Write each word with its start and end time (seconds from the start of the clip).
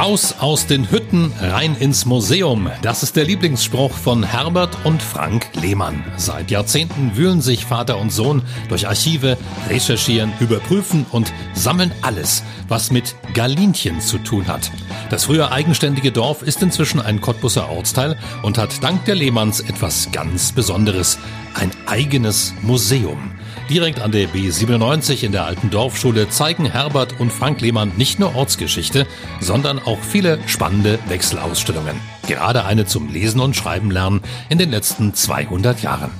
Raus 0.00 0.36
aus 0.38 0.66
den 0.66 0.90
Hütten, 0.90 1.30
rein 1.42 1.76
ins 1.76 2.06
Museum. 2.06 2.70
Das 2.80 3.02
ist 3.02 3.16
der 3.16 3.26
Lieblingsspruch 3.26 3.92
von 3.92 4.22
Herbert 4.22 4.74
und 4.84 5.02
Frank 5.02 5.48
Lehmann. 5.60 6.02
Seit 6.16 6.50
Jahrzehnten 6.50 7.16
wühlen 7.16 7.42
sich 7.42 7.66
Vater 7.66 7.98
und 7.98 8.10
Sohn 8.10 8.40
durch 8.70 8.88
Archive, 8.88 9.36
recherchieren, 9.68 10.32
überprüfen 10.40 11.04
und 11.10 11.34
sammeln 11.52 11.92
alles, 12.00 12.42
was 12.66 12.90
mit 12.90 13.14
Galinchen 13.34 14.00
zu 14.00 14.16
tun 14.16 14.48
hat. 14.48 14.70
Das 15.10 15.26
früher 15.26 15.52
eigenständige 15.52 16.12
Dorf 16.12 16.40
ist 16.40 16.62
inzwischen 16.62 17.02
ein 17.02 17.20
Cottbusser 17.20 17.68
Ortsteil 17.68 18.16
und 18.42 18.56
hat 18.56 18.82
dank 18.82 19.04
der 19.04 19.16
Lehmanns 19.16 19.60
etwas 19.60 20.10
ganz 20.12 20.52
Besonderes. 20.52 21.18
Ein 21.52 21.72
eigenes 21.84 22.54
Museum. 22.62 23.32
Direkt 23.70 24.00
an 24.00 24.10
der 24.10 24.28
B97 24.28 25.22
in 25.22 25.30
der 25.30 25.44
alten 25.44 25.70
Dorfschule 25.70 26.28
zeigen 26.28 26.66
Herbert 26.66 27.20
und 27.20 27.32
Frank 27.32 27.60
Lehmann 27.60 27.92
nicht 27.96 28.18
nur 28.18 28.34
Ortsgeschichte, 28.34 29.06
sondern 29.38 29.78
auch 29.78 30.00
viele 30.00 30.40
spannende 30.48 30.98
Wechselausstellungen. 31.06 31.94
Gerade 32.26 32.64
eine 32.64 32.86
zum 32.86 33.08
Lesen 33.12 33.40
und 33.40 33.54
Schreiben 33.54 33.92
lernen 33.92 34.22
in 34.48 34.58
den 34.58 34.72
letzten 34.72 35.14
200 35.14 35.82
Jahren. 35.82 36.10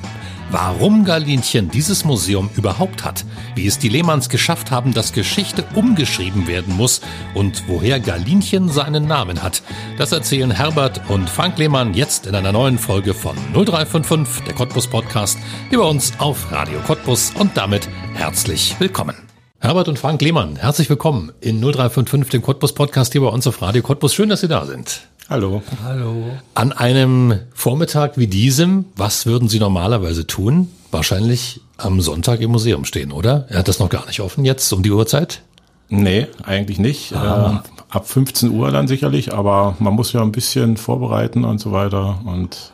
Warum 0.52 1.04
Galinchen 1.04 1.70
dieses 1.70 2.04
Museum 2.04 2.50
überhaupt 2.56 3.04
hat, 3.04 3.24
wie 3.54 3.68
es 3.68 3.78
die 3.78 3.88
Lehmanns 3.88 4.28
geschafft 4.28 4.72
haben, 4.72 4.92
dass 4.92 5.12
Geschichte 5.12 5.64
umgeschrieben 5.76 6.48
werden 6.48 6.76
muss 6.76 7.02
und 7.34 7.62
woher 7.68 8.00
Galinchen 8.00 8.68
seinen 8.68 9.06
Namen 9.06 9.44
hat, 9.44 9.62
das 9.96 10.10
erzählen 10.10 10.50
Herbert 10.50 11.08
und 11.08 11.30
Frank 11.30 11.56
Lehmann 11.56 11.94
jetzt 11.94 12.26
in 12.26 12.34
einer 12.34 12.50
neuen 12.50 12.78
Folge 12.78 13.14
von 13.14 13.36
0355, 13.52 14.42
der 14.42 14.54
Cottbus 14.54 14.88
Podcast, 14.88 15.38
bei 15.70 15.78
uns 15.78 16.12
auf 16.18 16.50
Radio 16.50 16.80
Cottbus 16.80 17.32
und 17.38 17.56
damit 17.56 17.88
herzlich 18.14 18.74
willkommen. 18.80 19.14
Herbert 19.60 19.86
und 19.86 20.00
Frank 20.00 20.20
Lehmann, 20.20 20.56
herzlich 20.56 20.90
willkommen 20.90 21.30
in 21.40 21.60
0355, 21.60 22.28
dem 22.30 22.42
Cottbus 22.42 22.74
Podcast 22.74 23.12
hier 23.12 23.20
bei 23.20 23.28
uns 23.28 23.46
auf 23.46 23.62
Radio 23.62 23.82
Cottbus. 23.82 24.14
Schön, 24.14 24.30
dass 24.30 24.40
Sie 24.40 24.48
da 24.48 24.66
sind. 24.66 25.09
Hallo. 25.30 25.62
Hallo. 25.84 26.24
An 26.54 26.72
einem 26.72 27.38
Vormittag 27.54 28.18
wie 28.18 28.26
diesem, 28.26 28.86
was 28.96 29.26
würden 29.26 29.48
Sie 29.48 29.60
normalerweise 29.60 30.26
tun? 30.26 30.68
Wahrscheinlich 30.90 31.60
am 31.76 32.00
Sonntag 32.00 32.40
im 32.40 32.50
Museum 32.50 32.84
stehen, 32.84 33.12
oder? 33.12 33.46
Er 33.48 33.60
hat 33.60 33.68
das 33.68 33.78
noch 33.78 33.90
gar 33.90 34.04
nicht 34.06 34.18
offen 34.18 34.44
jetzt 34.44 34.72
um 34.72 34.82
die 34.82 34.90
Uhrzeit? 34.90 35.42
Nee, 35.88 36.26
eigentlich 36.42 36.80
nicht. 36.80 37.14
Ah. 37.14 37.62
Äh, 37.64 37.96
ab 37.96 38.08
15 38.08 38.50
Uhr 38.50 38.72
dann 38.72 38.88
sicherlich, 38.88 39.32
aber 39.32 39.76
man 39.78 39.94
muss 39.94 40.12
ja 40.12 40.20
ein 40.20 40.32
bisschen 40.32 40.76
vorbereiten 40.76 41.44
und 41.44 41.60
so 41.60 41.70
weiter. 41.70 42.18
Und 42.24 42.72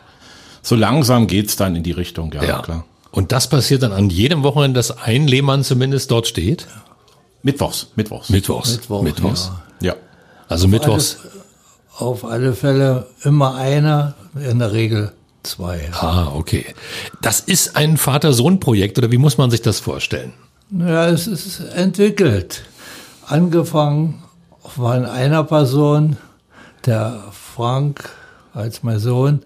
so 0.62 0.76
langsam 0.76 1.26
geht's 1.26 1.56
dann 1.56 1.76
in 1.76 1.82
die 1.82 1.92
Richtung, 1.92 2.32
ja, 2.32 2.62
klar. 2.62 2.86
Und 3.10 3.32
das 3.32 3.50
passiert 3.50 3.82
dann 3.82 3.92
an 3.92 4.08
jedem 4.08 4.42
Wochenende, 4.42 4.78
dass 4.78 4.96
ein 4.96 5.28
Lehmann 5.28 5.62
zumindest 5.62 6.10
dort 6.10 6.26
steht? 6.26 6.66
Mittwochs, 7.42 7.88
Mittwochs. 7.96 8.30
Mittwochs. 8.30 8.72
Mittwoch, 8.72 9.02
Mittwochs. 9.02 9.52
Ja. 9.82 9.94
Also 10.48 10.68
Mittwochs. 10.68 11.18
Auf 11.98 12.24
alle 12.24 12.52
Fälle 12.52 13.06
immer 13.22 13.54
einer, 13.54 14.14
in 14.34 14.58
der 14.58 14.72
Regel 14.72 15.12
zwei. 15.42 15.88
Ah, 15.92 16.28
okay. 16.34 16.66
Das 17.22 17.40
ist 17.40 17.76
ein 17.76 17.96
Vater-Sohn-Projekt 17.96 18.98
oder 18.98 19.10
wie 19.10 19.18
muss 19.18 19.38
man 19.38 19.50
sich 19.50 19.62
das 19.62 19.80
vorstellen? 19.80 20.32
Ja, 20.70 21.08
es 21.08 21.26
ist 21.26 21.60
entwickelt. 21.60 22.64
Angefangen 23.26 24.22
von 24.60 25.06
einer 25.06 25.44
Person, 25.44 26.16
der 26.84 27.22
Frank 27.32 28.10
als 28.52 28.82
mein 28.82 28.98
Sohn, 28.98 29.42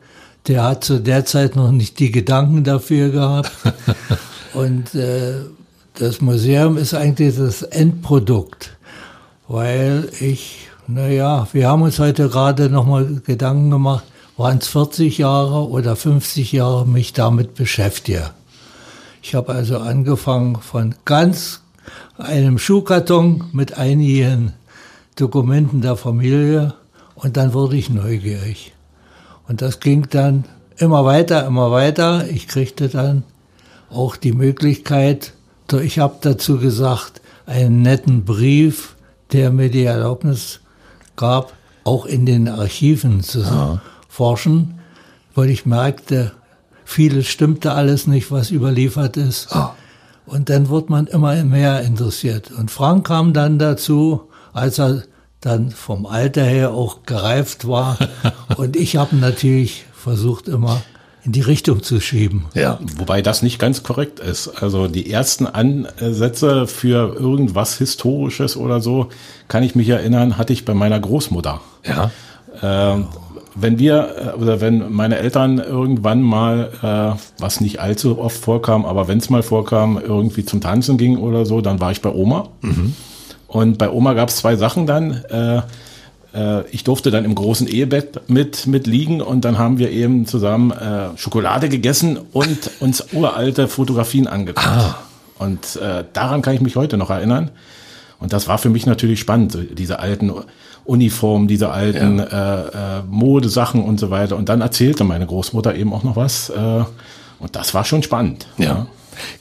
der 0.49 0.65
hat 0.65 0.85
zu 0.85 0.99
der 0.99 1.25
Zeit 1.25 1.57
noch 1.57 1.71
nicht 1.71 1.99
die 1.99 2.11
Gedanken 2.11 2.65
dafür 2.65 3.11
gehabt. 3.11 3.51
Und 4.55 4.95
äh, 4.95 5.35
das 5.95 6.21
Museum 6.21 6.77
ist 6.77 6.95
eigentlich 6.95 7.37
das 7.37 7.63
Endprodukt, 7.63 8.77
weil 9.49 10.09
ich, 10.19 10.70
naja, 10.93 11.47
wir 11.53 11.69
haben 11.69 11.83
uns 11.83 11.99
heute 11.99 12.29
gerade 12.29 12.69
nochmal 12.69 13.21
Gedanken 13.25 13.71
gemacht, 13.71 14.05
waren 14.37 14.59
es 14.59 14.69
40 14.69 15.19
Jahre 15.19 15.69
oder 15.69 15.95
50 15.95 16.53
Jahre 16.53 16.87
mich 16.87 17.13
damit 17.13 17.55
beschäftige. 17.55 18.31
Ich 19.23 19.35
habe 19.35 19.53
also 19.53 19.79
angefangen 19.79 20.57
von 20.57 20.95
ganz 21.05 21.63
einem 22.19 22.59
Schuhkarton 22.59 23.45
mit 23.53 23.79
einigen 23.79 24.53
Dokumenten 25.17 25.81
der 25.81 25.97
Familie 25.97 26.75
und 27.15 27.37
dann 27.37 27.53
wurde 27.53 27.77
ich 27.77 27.91
neugierig. 27.91 28.73
Und 29.47 29.63
das 29.63 29.81
ging 29.81 30.09
dann 30.11 30.45
immer 30.77 31.05
weiter, 31.05 31.47
immer 31.47 31.71
weiter. 31.71 32.27
Ich 32.29 32.49
kriegte 32.49 32.89
dann 32.89 33.25
auch 33.91 34.17
die 34.17 34.33
Möglichkeit, 34.33 35.35
ich 35.83 36.01
habe 36.01 36.17
dazu 36.21 36.59
gesagt, 36.59 37.21
einen 37.47 37.83
netten 37.83 38.25
Brief, 38.25 38.97
der 39.33 39.53
mir 39.53 39.71
die 39.71 39.85
Erlaubnis 39.85 40.61
gab, 41.21 41.53
auch 41.85 42.07
in 42.07 42.27
den 42.27 42.49
Archiven 42.49 43.23
zu 43.23 43.41
Ja. 43.43 43.81
forschen, 44.09 44.81
weil 45.35 45.51
ich 45.51 45.67
merkte, 45.67 46.33
vieles 46.85 47.27
stimmte 47.29 47.73
alles 47.73 48.07
nicht, 48.09 48.31
was 48.33 48.51
überliefert 48.51 49.17
ist. 49.17 49.55
Ah. 49.55 49.75
Und 50.27 50.49
dann 50.49 50.69
wird 50.69 50.91
man 50.91 51.07
immer 51.07 51.35
mehr 51.45 51.83
interessiert. 51.83 52.51
Und 52.51 52.71
Frank 52.71 53.07
kam 53.07 53.33
dann 53.33 53.59
dazu, 53.59 54.23
als 54.53 54.79
er 54.79 55.03
dann 55.41 55.71
vom 55.71 56.07
Alter 56.07 56.45
her 56.45 56.71
auch 56.73 57.05
gereift 57.05 57.67
war. 57.69 57.97
Und 58.57 58.77
ich 58.77 58.97
habe 58.97 59.17
natürlich 59.17 59.85
versucht, 59.93 60.49
immer 60.49 60.83
in 61.25 61.33
die 61.33 61.41
Richtung 61.41 61.83
zu 61.83 62.01
schieben. 62.01 62.47
Ja. 62.55 62.79
Wobei 62.97 63.23
das 63.23 63.43
nicht 63.43 63.59
ganz 63.59 63.83
korrekt 63.83 64.21
ist. 64.21 64.49
Also 64.63 64.89
die 64.89 65.11
ersten 65.11 65.47
Ansätze 65.47 66.67
für 66.67 67.15
irgendwas 67.15 67.79
Historisches 67.79 68.57
oder 68.57 68.81
so, 68.81 69.09
kann 69.49 69.63
ich 69.63 69.75
mich 69.75 69.89
erinnern, 69.89 70.39
hatte 70.39 70.53
ich 70.53 70.65
bei 70.65 70.75
meiner 70.75 70.99
Großmutter. 70.99 71.61
Ja. 71.85 72.11
Ähm, 72.63 73.09
wenn 73.55 73.79
wir 73.79 74.35
äh, 74.37 74.41
oder 74.41 74.61
wenn 74.61 74.93
meine 74.93 75.19
Eltern 75.19 75.59
irgendwann 75.59 76.23
mal, 76.23 76.71
äh, 76.83 77.41
was 77.41 77.61
nicht 77.61 77.81
allzu 77.81 78.19
oft 78.19 78.39
vorkam, 78.39 78.87
aber 78.87 79.09
wenn 79.09 79.19
es 79.19 79.31
mal 79.31 79.43
vorkam, 79.43 80.01
irgendwie 80.03 80.45
zum 80.45 80.61
Tanzen 80.61 80.97
ging 80.99 81.19
oder 81.19 81.45
so, 81.47 81.61
dann 81.61 81.81
war 81.81 81.93
ich 81.93 82.01
bei 82.01 82.11
Oma. 82.11 82.49
Und 83.47 83.79
bei 83.79 83.91
Oma 83.91 84.15
gab 84.15 84.29
es 84.29 84.37
zwei 84.37 84.57
Sachen 84.57 84.87
dann. 84.87 85.25
Äh, 85.29 85.63
äh, 86.35 86.63
ich 86.71 86.85
durfte 86.85 87.11
dann 87.11 87.25
im 87.25 87.35
großen 87.35 87.67
Ehebett 87.67 88.29
mit, 88.29 88.67
mit 88.67 88.87
liegen 88.87 89.21
und 89.21 89.45
dann 89.45 89.59
haben 89.59 89.79
wir 89.79 89.91
eben 89.91 90.27
zusammen 90.27 90.71
äh, 90.71 91.17
Schokolade 91.17 91.69
gegessen 91.69 92.19
und 92.33 92.71
uns 92.81 93.13
uralte 93.13 93.69
Fotografien 93.69 94.27
angeguckt. 94.27 94.67
Und 95.39 95.77
äh, 95.77 96.05
daran 96.13 96.43
kann 96.43 96.55
ich 96.55 96.61
mich 96.61 96.77
heute 96.77 96.97
noch 96.97 97.11
erinnern. 97.11 97.51
Und 98.19 98.35
das 98.35 98.47
war 98.47 98.59
für 98.59 98.69
mich 98.69 98.85
natürlich 98.85 99.19
spannend, 99.19 99.57
diese 99.79 99.99
alten 99.99 100.31
Uniformen, 100.85 101.49
diese 101.49 101.71
alten 101.71 102.19
äh, 102.19 102.25
äh, 102.27 103.03
Modesachen 103.09 103.83
und 103.83 103.99
so 103.99 104.11
weiter. 104.11 104.37
Und 104.37 104.49
dann 104.51 104.61
erzählte 104.61 105.05
meine 105.05 105.27
Großmutter 105.27 105.75
eben 105.75 105.95
auch 105.95 106.03
noch 106.03 106.17
was. 106.17 106.51
Äh, 106.51 106.85
und 107.39 107.57
das 107.57 107.73
war 107.73 107.85
schon 107.85 108.03
spannend. 108.03 108.47
Ja. 108.59 108.87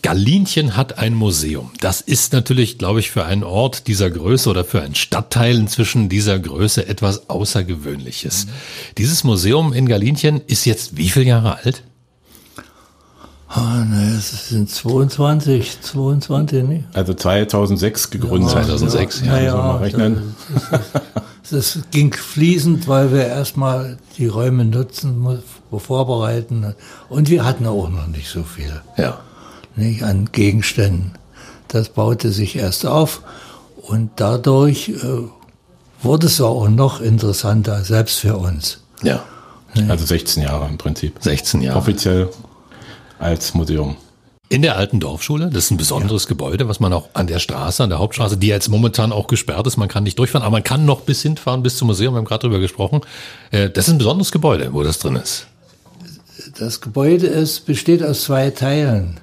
Galinchen 0.01 0.75
hat 0.75 0.97
ein 0.97 1.13
Museum. 1.13 1.71
Das 1.79 2.01
ist 2.01 2.33
natürlich, 2.33 2.77
glaube 2.77 2.99
ich, 2.99 3.11
für 3.11 3.25
einen 3.25 3.43
Ort 3.43 3.87
dieser 3.87 4.09
Größe 4.09 4.49
oder 4.49 4.65
für 4.65 4.81
einen 4.81 4.95
Stadtteil 4.95 5.55
inzwischen 5.57 6.09
dieser 6.09 6.39
Größe 6.39 6.87
etwas 6.87 7.29
Außergewöhnliches. 7.29 8.47
Dieses 8.97 9.23
Museum 9.23 9.73
in 9.73 9.87
Galinchen 9.87 10.41
ist 10.47 10.65
jetzt 10.65 10.97
wie 10.97 11.09
viele 11.09 11.25
Jahre 11.25 11.57
alt? 11.57 11.83
Ah, 13.51 13.83
ne, 13.83 14.15
es 14.15 14.49
sind 14.49 14.69
22, 14.69 15.81
22, 15.81 16.63
ne? 16.67 16.83
Also 16.93 17.15
2006 17.15 18.11
gegründet. 18.11 18.51
2006, 18.51 19.21
ja. 19.21 19.31
Müssen 19.31 19.45
wir 19.45 19.53
mal 19.55 19.77
rechnen. 19.77 20.35
Das 21.49 21.79
ging 21.89 22.13
fließend, 22.13 22.87
weil 22.87 23.11
wir 23.11 23.25
erstmal 23.25 23.97
die 24.19 24.27
Räume 24.27 24.65
nutzen, 24.65 25.41
vorbereiten. 25.75 26.75
Und 27.09 27.29
wir 27.31 27.43
hatten 27.43 27.65
auch 27.65 27.89
noch 27.89 28.05
nicht 28.05 28.29
so 28.29 28.43
viel 28.43 28.81
Ja. 28.97 29.19
Nicht, 29.79 30.03
an 30.03 30.29
Gegenständen. 30.31 31.13
Das 31.67 31.89
baute 31.89 32.31
sich 32.31 32.55
erst 32.55 32.85
auf 32.85 33.21
und 33.81 34.11
dadurch 34.17 34.89
äh, 34.89 34.95
wurde 36.01 36.27
es 36.27 36.39
auch 36.41 36.69
noch 36.69 37.01
interessanter, 37.01 37.83
selbst 37.83 38.19
für 38.19 38.37
uns. 38.37 38.81
Ja. 39.01 39.23
Also 39.87 40.05
16 40.05 40.43
Jahre 40.43 40.67
im 40.67 40.77
Prinzip. 40.77 41.15
16 41.19 41.61
Jahre. 41.61 41.77
Offiziell 41.77 42.29
als 43.19 43.53
Museum. 43.53 43.97
In 44.51 44.63
der 44.63 44.77
alten 44.77 44.99
Dorfschule, 44.99 45.51
das 45.51 45.65
ist 45.65 45.71
ein 45.71 45.77
besonderes 45.77 46.25
Gebäude, 46.25 46.67
was 46.67 46.79
man 46.79 46.91
auch 46.91 47.09
an 47.13 47.27
der 47.27 47.37
Straße, 47.37 47.83
an 47.83 47.89
der 47.91 47.99
Hauptstraße, 47.99 48.35
die 48.35 48.47
jetzt 48.47 48.67
momentan 48.67 49.11
auch 49.11 49.27
gesperrt 49.27 49.67
ist, 49.67 49.77
man 49.77 49.87
kann 49.87 50.03
nicht 50.03 50.17
durchfahren, 50.17 50.43
aber 50.43 50.53
man 50.53 50.63
kann 50.63 50.85
noch 50.85 51.01
bis 51.01 51.21
hinfahren, 51.21 51.61
bis 51.61 51.77
zum 51.77 51.87
Museum, 51.87 52.15
wir 52.15 52.17
haben 52.17 52.25
gerade 52.25 52.47
drüber 52.47 52.57
gesprochen. 52.59 53.01
Äh, 53.51 53.69
Das 53.69 53.87
ist 53.87 53.93
ein 53.93 53.99
besonderes 53.99 54.31
Gebäude, 54.31 54.73
wo 54.73 54.81
das 54.81 54.97
drin 54.97 55.17
ist. 55.17 55.45
Das 56.57 56.81
Gebäude 56.81 57.27
ist, 57.27 57.67
besteht 57.67 58.01
aus 58.03 58.23
zwei 58.23 58.49
Teilen. 58.49 59.19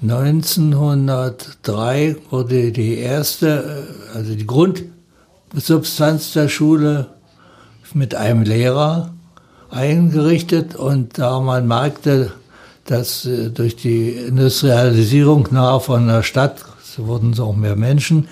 1903 0.00 2.16
wurde 2.30 2.70
die 2.70 2.98
erste, 2.98 3.84
äh, 4.14 4.16
also 4.16 4.34
die 4.34 4.46
Grundsubstanz 4.46 6.32
der 6.32 6.48
Schule 6.48 7.08
mit 7.94 8.14
einem 8.14 8.42
Lehrer 8.42 9.10
eingerichtet 9.70 10.76
und 10.76 11.18
da 11.18 11.40
man 11.40 11.66
merkte, 11.66 12.32
dass 12.84 13.26
äh, 13.26 13.50
durch 13.50 13.76
die 13.76 14.10
Industrialisierung 14.10 15.48
nahe 15.50 15.80
von 15.80 16.06
der 16.06 16.22
Stadt, 16.22 16.64
so 16.82 17.06
wurden 17.06 17.32
es 17.32 17.40
auch 17.40 17.56
mehr 17.56 17.76
Menschen, 17.76 18.28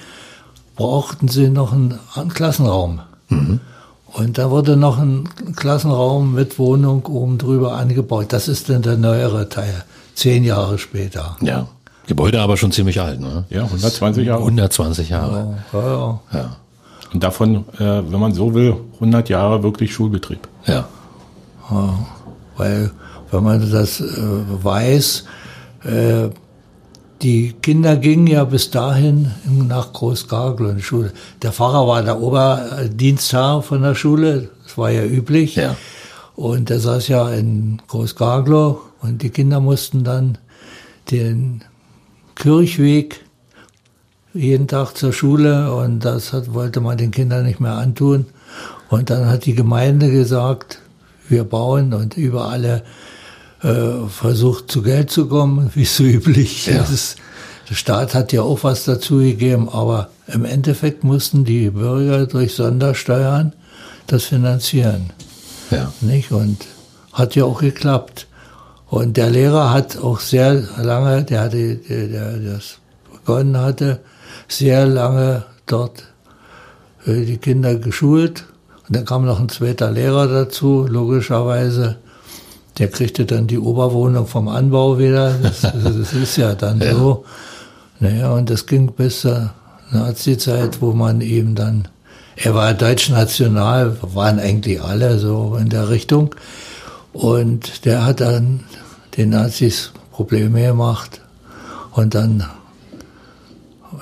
brauchten 0.76 1.28
sie 1.28 1.48
noch 1.48 1.72
einen, 1.72 1.98
einen 2.14 2.32
Klassenraum. 2.32 3.00
Mhm. 3.28 3.60
Und 4.06 4.38
da 4.38 4.50
wurde 4.50 4.76
noch 4.76 4.98
ein 4.98 5.28
Klassenraum 5.56 6.34
mit 6.34 6.58
Wohnung 6.58 7.04
oben 7.06 7.38
drüber 7.38 7.74
angebaut. 7.74 8.26
Das 8.30 8.48
ist 8.48 8.70
dann 8.70 8.82
der 8.82 8.96
neuere 8.96 9.48
Teil, 9.48 9.84
zehn 10.16 10.42
Jahre 10.42 10.78
später. 10.78 11.36
Ja. 11.40 11.68
Gebäude 12.08 12.40
aber 12.40 12.56
schon 12.56 12.72
ziemlich 12.72 13.00
alt, 13.00 13.20
ne? 13.20 13.44
Ja, 13.50 13.64
120 13.64 14.26
Jahre. 14.26 14.40
120 14.40 15.08
Jahre. 15.08 15.56
Ja, 15.72 15.80
ja, 15.80 15.88
ja. 15.88 16.20
ja. 16.32 16.56
Und 17.12 17.22
davon, 17.22 17.64
äh, 17.78 17.78
wenn 17.78 18.20
man 18.20 18.34
so 18.34 18.54
will, 18.54 18.76
100 18.94 19.28
Jahre 19.28 19.62
wirklich 19.62 19.92
Schulbetrieb. 19.92 20.48
Ja. 20.66 20.88
ja 21.70 22.06
weil, 22.56 22.90
wenn 23.30 23.44
man 23.44 23.70
das 23.70 24.00
äh, 24.00 24.04
weiß, 24.04 25.24
äh, 25.84 26.28
die 27.22 27.54
Kinder 27.62 27.96
gingen 27.96 28.26
ja 28.26 28.44
bis 28.44 28.70
dahin 28.70 29.32
nach 29.44 29.92
Großgarglow 29.92 30.70
in 30.70 30.76
die 30.76 30.82
Schule. 30.82 31.12
Der 31.42 31.52
Pfarrer 31.52 31.86
war 31.88 32.02
der 32.02 32.20
Oberdienstherr 32.20 33.62
von 33.62 33.82
der 33.82 33.94
Schule, 33.94 34.50
das 34.64 34.76
war 34.76 34.90
ja 34.90 35.02
üblich. 35.02 35.56
Ja. 35.56 35.76
Und 36.34 36.68
der 36.68 36.80
saß 36.80 37.08
ja 37.08 37.30
in 37.30 37.80
Großgarglow 37.88 38.80
und 39.06 39.22
die 39.22 39.30
Kinder 39.30 39.60
mussten 39.60 40.04
dann 40.04 40.38
den 41.10 41.62
Kirchweg 42.34 43.24
jeden 44.34 44.68
Tag 44.68 44.94
zur 44.94 45.12
Schule 45.12 45.74
und 45.74 46.00
das 46.00 46.32
hat, 46.32 46.52
wollte 46.52 46.80
man 46.80 46.98
den 46.98 47.10
Kindern 47.10 47.46
nicht 47.46 47.60
mehr 47.60 47.74
antun. 47.74 48.26
Und 48.88 49.10
dann 49.10 49.26
hat 49.26 49.46
die 49.46 49.54
Gemeinde 49.54 50.10
gesagt, 50.10 50.80
wir 51.28 51.44
bauen 51.44 51.94
und 51.94 52.16
über 52.16 52.48
alle 52.48 52.82
äh, 53.62 54.06
versucht 54.08 54.70
zu 54.70 54.82
Geld 54.82 55.10
zu 55.10 55.26
kommen, 55.28 55.70
wie 55.74 55.84
so 55.84 56.04
üblich 56.04 56.66
ja. 56.66 56.82
ist. 56.82 57.16
Der 57.68 57.74
Staat 57.74 58.14
hat 58.14 58.32
ja 58.32 58.42
auch 58.42 58.62
was 58.62 58.84
dazu 58.84 59.18
gegeben, 59.18 59.68
aber 59.68 60.10
im 60.28 60.44
Endeffekt 60.44 61.02
mussten 61.02 61.44
die 61.44 61.70
Bürger 61.70 62.26
durch 62.26 62.54
Sondersteuern 62.54 63.54
das 64.06 64.24
finanzieren. 64.24 65.10
Ja. 65.70 65.92
Nicht? 66.00 66.30
Und 66.30 66.58
hat 67.12 67.34
ja 67.34 67.44
auch 67.44 67.60
geklappt. 67.60 68.25
Und 68.96 69.18
der 69.18 69.28
Lehrer 69.28 69.74
hat 69.74 69.98
auch 69.98 70.20
sehr 70.20 70.54
lange, 70.82 71.22
der 71.22 71.42
hatte, 71.42 71.76
der, 71.76 72.06
der 72.08 72.32
das 72.38 72.78
begonnen 73.12 73.58
hatte, 73.58 74.00
sehr 74.48 74.86
lange 74.86 75.44
dort 75.66 76.02
äh, 77.04 77.26
die 77.26 77.36
Kinder 77.36 77.74
geschult. 77.74 78.46
Und 78.88 78.96
dann 78.96 79.04
kam 79.04 79.26
noch 79.26 79.38
ein 79.38 79.50
zweiter 79.50 79.90
Lehrer 79.90 80.28
dazu, 80.28 80.86
logischerweise. 80.88 81.96
Der 82.78 82.88
kriegte 82.88 83.26
dann 83.26 83.46
die 83.46 83.58
Oberwohnung 83.58 84.26
vom 84.26 84.48
Anbau 84.48 84.98
wieder. 84.98 85.34
Das, 85.42 85.60
das 85.60 86.14
ist 86.14 86.38
ja 86.38 86.54
dann 86.54 86.80
ja. 86.80 86.94
so. 86.94 87.26
Naja, 88.00 88.32
und 88.32 88.48
das 88.48 88.64
ging 88.64 88.90
bis 88.92 89.20
zur 89.20 89.50
Nazi-Zeit, 89.92 90.80
wo 90.80 90.94
man 90.94 91.20
eben 91.20 91.54
dann, 91.54 91.86
er 92.34 92.54
war 92.54 92.72
deutsch-national, 92.72 93.98
waren 94.14 94.38
eigentlich 94.38 94.80
alle 94.80 95.18
so 95.18 95.58
in 95.60 95.68
der 95.68 95.90
Richtung. 95.90 96.34
Und 97.12 97.84
der 97.84 98.06
hat 98.06 98.22
dann 98.22 98.60
den 99.16 99.30
Nazis 99.30 99.92
Probleme 100.12 100.62
gemacht. 100.62 101.20
Und 101.92 102.14
dann 102.14 102.44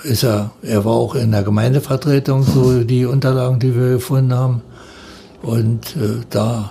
ist 0.02 0.25
er, 0.25 0.50
er 0.62 0.84
war 0.84 0.93
auch 0.93 1.14
in 1.14 1.31
der 1.31 1.43
Gemeindevertretung, 1.43 2.43
so 2.43 2.82
die 2.82 3.05
Unterlagen, 3.05 3.58
die 3.61 3.75
wir 3.75 3.90
gefunden 3.90 4.34
haben. 4.34 4.62
Und 5.43 5.96
äh, 5.96 6.25
da 6.31 6.70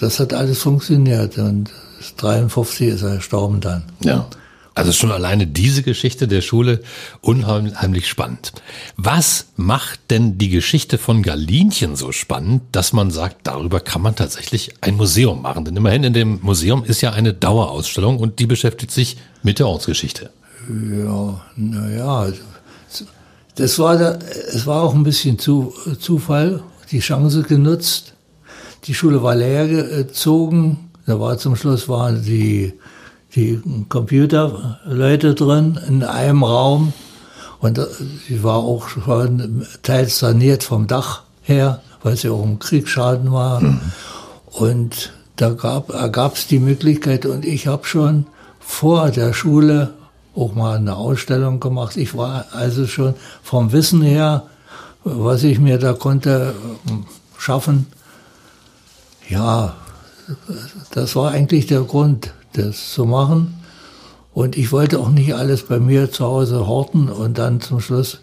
das 0.00 0.20
hat 0.20 0.34
alles 0.34 0.58
funktioniert 0.58 1.38
und 1.38 1.70
53 2.18 2.88
ist 2.88 3.02
er 3.02 3.16
gestorben 3.16 3.60
dann. 3.60 3.84
Ja. 4.00 4.26
Also 4.74 4.92
schon 4.92 5.12
alleine 5.12 5.46
diese 5.46 5.82
Geschichte 5.82 6.26
der 6.26 6.40
Schule 6.40 6.82
unheimlich 7.20 8.08
spannend. 8.08 8.52
Was 8.96 9.46
macht 9.56 10.00
denn 10.10 10.36
die 10.36 10.48
Geschichte 10.48 10.98
von 10.98 11.22
Galinchen 11.22 11.94
so 11.94 12.10
spannend, 12.10 12.62
dass 12.72 12.92
man 12.92 13.10
sagt, 13.10 13.38
darüber 13.44 13.80
kann 13.80 14.02
man 14.02 14.16
tatsächlich 14.16 14.72
ein 14.80 14.96
Museum 14.96 15.42
machen? 15.42 15.64
Denn 15.64 15.76
immerhin 15.76 16.04
in 16.04 16.12
dem 16.12 16.40
Museum 16.42 16.84
ist 16.84 17.00
ja 17.02 17.12
eine 17.12 17.32
Dauerausstellung 17.32 18.18
und 18.18 18.40
die 18.40 18.46
beschäftigt 18.46 18.90
sich 18.90 19.16
mit 19.42 19.58
der 19.58 19.68
Ortsgeschichte. 19.68 20.30
Ja, 20.68 21.40
naja, 21.56 22.32
das 23.54 23.78
war, 23.78 24.00
es 24.00 24.66
war 24.66 24.82
auch 24.82 24.94
ein 24.94 25.04
bisschen 25.04 25.38
zu, 25.38 25.72
Zufall, 26.00 26.62
die 26.90 26.98
Chance 26.98 27.42
genutzt 27.42 28.14
die 28.86 28.94
Schule 28.94 29.22
war 29.22 29.34
leer 29.34 29.66
gezogen. 29.66 30.90
Da 31.06 31.18
war 31.18 31.38
zum 31.38 31.56
Schluss 31.56 31.88
waren 31.88 32.22
die, 32.22 32.74
die 33.34 33.60
Computerleute 33.88 35.34
drin 35.34 35.78
in 35.88 36.02
einem 36.02 36.42
Raum. 36.42 36.92
Und 37.60 37.80
sie 38.28 38.42
war 38.42 38.58
auch 38.58 38.88
schon 38.88 39.66
teils 39.82 40.18
saniert 40.18 40.64
vom 40.64 40.86
Dach 40.86 41.22
her, 41.42 41.80
weil 42.02 42.16
sie 42.16 42.28
auch 42.28 42.42
im 42.42 42.58
Kriegsschaden 42.58 43.32
war. 43.32 43.62
Und 44.46 45.12
da 45.36 45.50
gab, 45.50 46.34
es 46.34 46.46
die 46.46 46.58
Möglichkeit 46.58 47.26
und 47.26 47.44
ich 47.44 47.66
habe 47.66 47.86
schon 47.86 48.26
vor 48.60 49.10
der 49.10 49.32
Schule 49.32 49.94
auch 50.36 50.54
mal 50.54 50.76
eine 50.76 50.96
Ausstellung 50.96 51.60
gemacht. 51.60 51.96
Ich 51.96 52.16
war 52.16 52.46
also 52.52 52.86
schon 52.86 53.14
vom 53.42 53.72
Wissen 53.72 54.02
her, 54.02 54.44
was 55.04 55.42
ich 55.42 55.58
mir 55.58 55.78
da 55.78 55.92
konnte 55.92 56.54
schaffen, 57.38 57.86
ja, 59.28 59.76
das 60.92 61.16
war 61.16 61.32
eigentlich 61.32 61.66
der 61.66 61.82
Grund, 61.82 62.32
das 62.54 62.92
zu 62.92 63.04
machen. 63.04 63.54
Und 64.32 64.56
ich 64.56 64.72
wollte 64.72 64.98
auch 64.98 65.10
nicht 65.10 65.34
alles 65.34 65.64
bei 65.64 65.78
mir 65.78 66.10
zu 66.10 66.24
Hause 66.24 66.66
horten 66.66 67.08
und 67.08 67.38
dann 67.38 67.60
zum 67.60 67.80
Schluss 67.80 68.20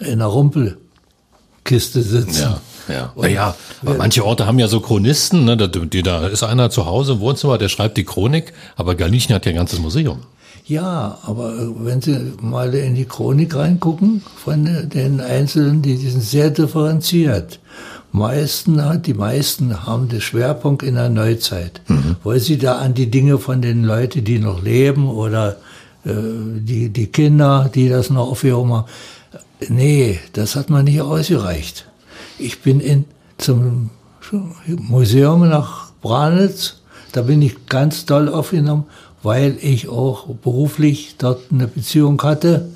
in 0.00 0.14
einer 0.14 0.26
Rumpelkiste 0.26 2.02
sitzen. 2.02 2.42
Ja. 2.42 2.60
Ja, 2.86 3.12
naja, 3.16 3.54
aber 3.80 3.94
manche 3.94 4.26
Orte 4.26 4.46
haben 4.46 4.58
ja 4.58 4.68
so 4.68 4.80
Chronisten, 4.80 5.46
ne, 5.46 5.56
da, 5.56 5.68
die, 5.68 6.02
da 6.02 6.26
ist 6.26 6.42
einer 6.42 6.68
zu 6.68 6.84
Hause 6.84 7.14
im 7.14 7.20
Wohnzimmer, 7.20 7.56
der 7.56 7.70
schreibt 7.70 7.96
die 7.96 8.04
Chronik, 8.04 8.52
aber 8.76 8.94
Galicien 8.94 9.34
hat 9.34 9.46
ja 9.46 9.52
ein 9.52 9.56
ganzes 9.56 9.78
Museum. 9.78 10.18
Ja, 10.66 11.18
aber 11.22 11.54
wenn 11.84 12.00
Sie 12.00 12.32
mal 12.40 12.74
in 12.74 12.94
die 12.94 13.04
Chronik 13.04 13.54
reingucken 13.54 14.22
von 14.36 14.88
den 14.88 15.20
Einzelnen, 15.20 15.82
die 15.82 15.96
sind 15.96 16.22
sehr 16.22 16.50
differenziert 16.50 17.58
meisten, 18.14 19.02
die 19.02 19.14
meisten 19.14 19.86
haben 19.86 20.08
den 20.08 20.20
Schwerpunkt 20.20 20.82
in 20.82 20.94
der 20.94 21.08
Neuzeit, 21.08 21.80
mhm. 21.88 22.16
weil 22.22 22.38
sie 22.38 22.58
da 22.58 22.78
an 22.78 22.94
die 22.94 23.10
Dinge 23.10 23.38
von 23.38 23.60
den 23.60 23.82
Leuten, 23.82 24.24
die 24.24 24.38
noch 24.38 24.62
leben 24.62 25.08
oder 25.08 25.56
äh, 26.04 26.12
die, 26.12 26.90
die 26.90 27.08
Kinder, 27.08 27.70
die 27.74 27.88
das 27.88 28.10
noch 28.10 28.30
aufgehoben 28.30 28.72
haben. 28.72 28.88
Nee, 29.68 30.20
das 30.32 30.54
hat 30.54 30.70
man 30.70 30.84
nicht 30.84 31.00
ausgereicht. 31.00 31.86
Ich 32.38 32.62
bin 32.62 32.80
in, 32.80 33.04
zum 33.36 33.90
Museum 34.66 35.48
nach 35.48 35.90
Branitz, 36.00 36.82
da 37.12 37.22
bin 37.22 37.42
ich 37.42 37.66
ganz 37.66 38.06
toll 38.06 38.28
aufgenommen, 38.28 38.84
weil 39.22 39.56
ich 39.60 39.88
auch 39.88 40.26
beruflich 40.26 41.16
dort 41.18 41.40
eine 41.50 41.66
Beziehung 41.66 42.22
hatte. 42.22 42.68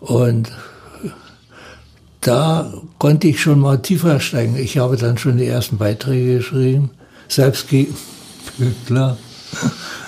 Und 0.00 0.52
da 2.20 2.72
konnte 3.02 3.26
ich 3.26 3.40
schon 3.40 3.58
mal 3.58 3.78
tiefer 3.78 4.20
steigen. 4.20 4.54
Ich 4.56 4.78
habe 4.78 4.96
dann 4.96 5.18
schon 5.18 5.36
die 5.36 5.48
ersten 5.48 5.76
Beiträge 5.76 6.36
geschrieben, 6.36 6.90
selbst 7.26 7.66
klar, 8.86 9.16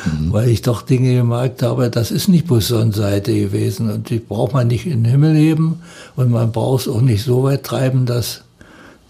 mhm. 0.05 0.33
weil 0.33 0.49
ich 0.49 0.63
doch 0.63 0.83
Dinge 0.83 1.13
gemerkt 1.13 1.65
habe, 1.65 1.91
das 1.91 2.13
ist 2.13 2.29
nicht 2.29 2.47
bloß 2.47 2.69
Sonnenseite 2.69 3.35
gewesen 3.35 3.91
und 3.91 4.11
die 4.11 4.21
braucht 4.21 4.53
man 4.53 4.69
nicht 4.69 4.87
in 4.87 5.03
den 5.03 5.11
Himmel 5.11 5.35
heben 5.35 5.83
und 6.15 6.31
man 6.31 6.53
braucht 6.53 6.83
es 6.83 6.89
auch 6.89 7.01
nicht 7.01 7.25
so 7.25 7.43
weit 7.43 7.65
treiben, 7.65 8.07
dass 8.07 8.43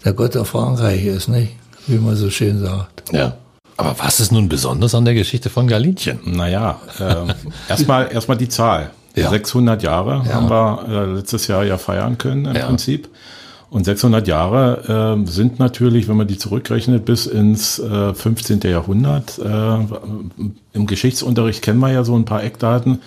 der 0.03 0.13
Gott 0.13 0.35
auf 0.35 0.47
Frankreich 0.47 1.05
ist, 1.05 1.27
nicht? 1.27 1.51
Wie 1.85 1.99
man 1.99 2.15
so 2.15 2.31
schön 2.31 2.59
sagt. 2.59 3.13
Ja. 3.13 3.37
Aber 3.77 3.95
was 3.99 4.19
ist 4.19 4.31
nun 4.31 4.49
besonders 4.49 4.95
an 4.95 5.05
der 5.05 5.13
Geschichte 5.13 5.51
von 5.51 5.67
Galinchen? 5.67 6.21
Naja, 6.25 6.79
äh, 6.99 7.33
erstmal 7.69 8.11
erstmal 8.11 8.37
die 8.37 8.49
Zahl. 8.49 8.89
Ja. 9.15 9.29
600 9.29 9.83
Jahre 9.83 10.23
ja. 10.27 10.33
haben 10.33 10.49
wir 10.49 10.85
äh, 10.89 11.05
letztes 11.17 11.45
Jahr 11.45 11.63
ja 11.63 11.77
feiern 11.77 12.17
können 12.17 12.45
im 12.45 12.55
ja. 12.55 12.65
Prinzip. 12.65 13.09
Und 13.75 13.83
600 13.83 14.25
Jahre 14.25 15.17
äh, 15.19 15.29
sind 15.29 15.59
natürlich, 15.59 16.07
wenn 16.07 16.15
man 16.15 16.27
die 16.27 16.37
zurückrechnet, 16.37 17.03
bis 17.03 17.25
ins 17.25 17.77
äh, 17.77 18.13
15. 18.13 18.61
Jahrhundert. 18.61 19.37
Äh, 19.37 19.77
Im 20.71 20.85
Geschichtsunterricht 20.87 21.61
kennen 21.61 21.81
wir 21.81 21.91
ja 21.91 22.05
so 22.05 22.15
ein 22.15 22.23
paar 22.23 22.41
Eckdaten. 22.41 22.99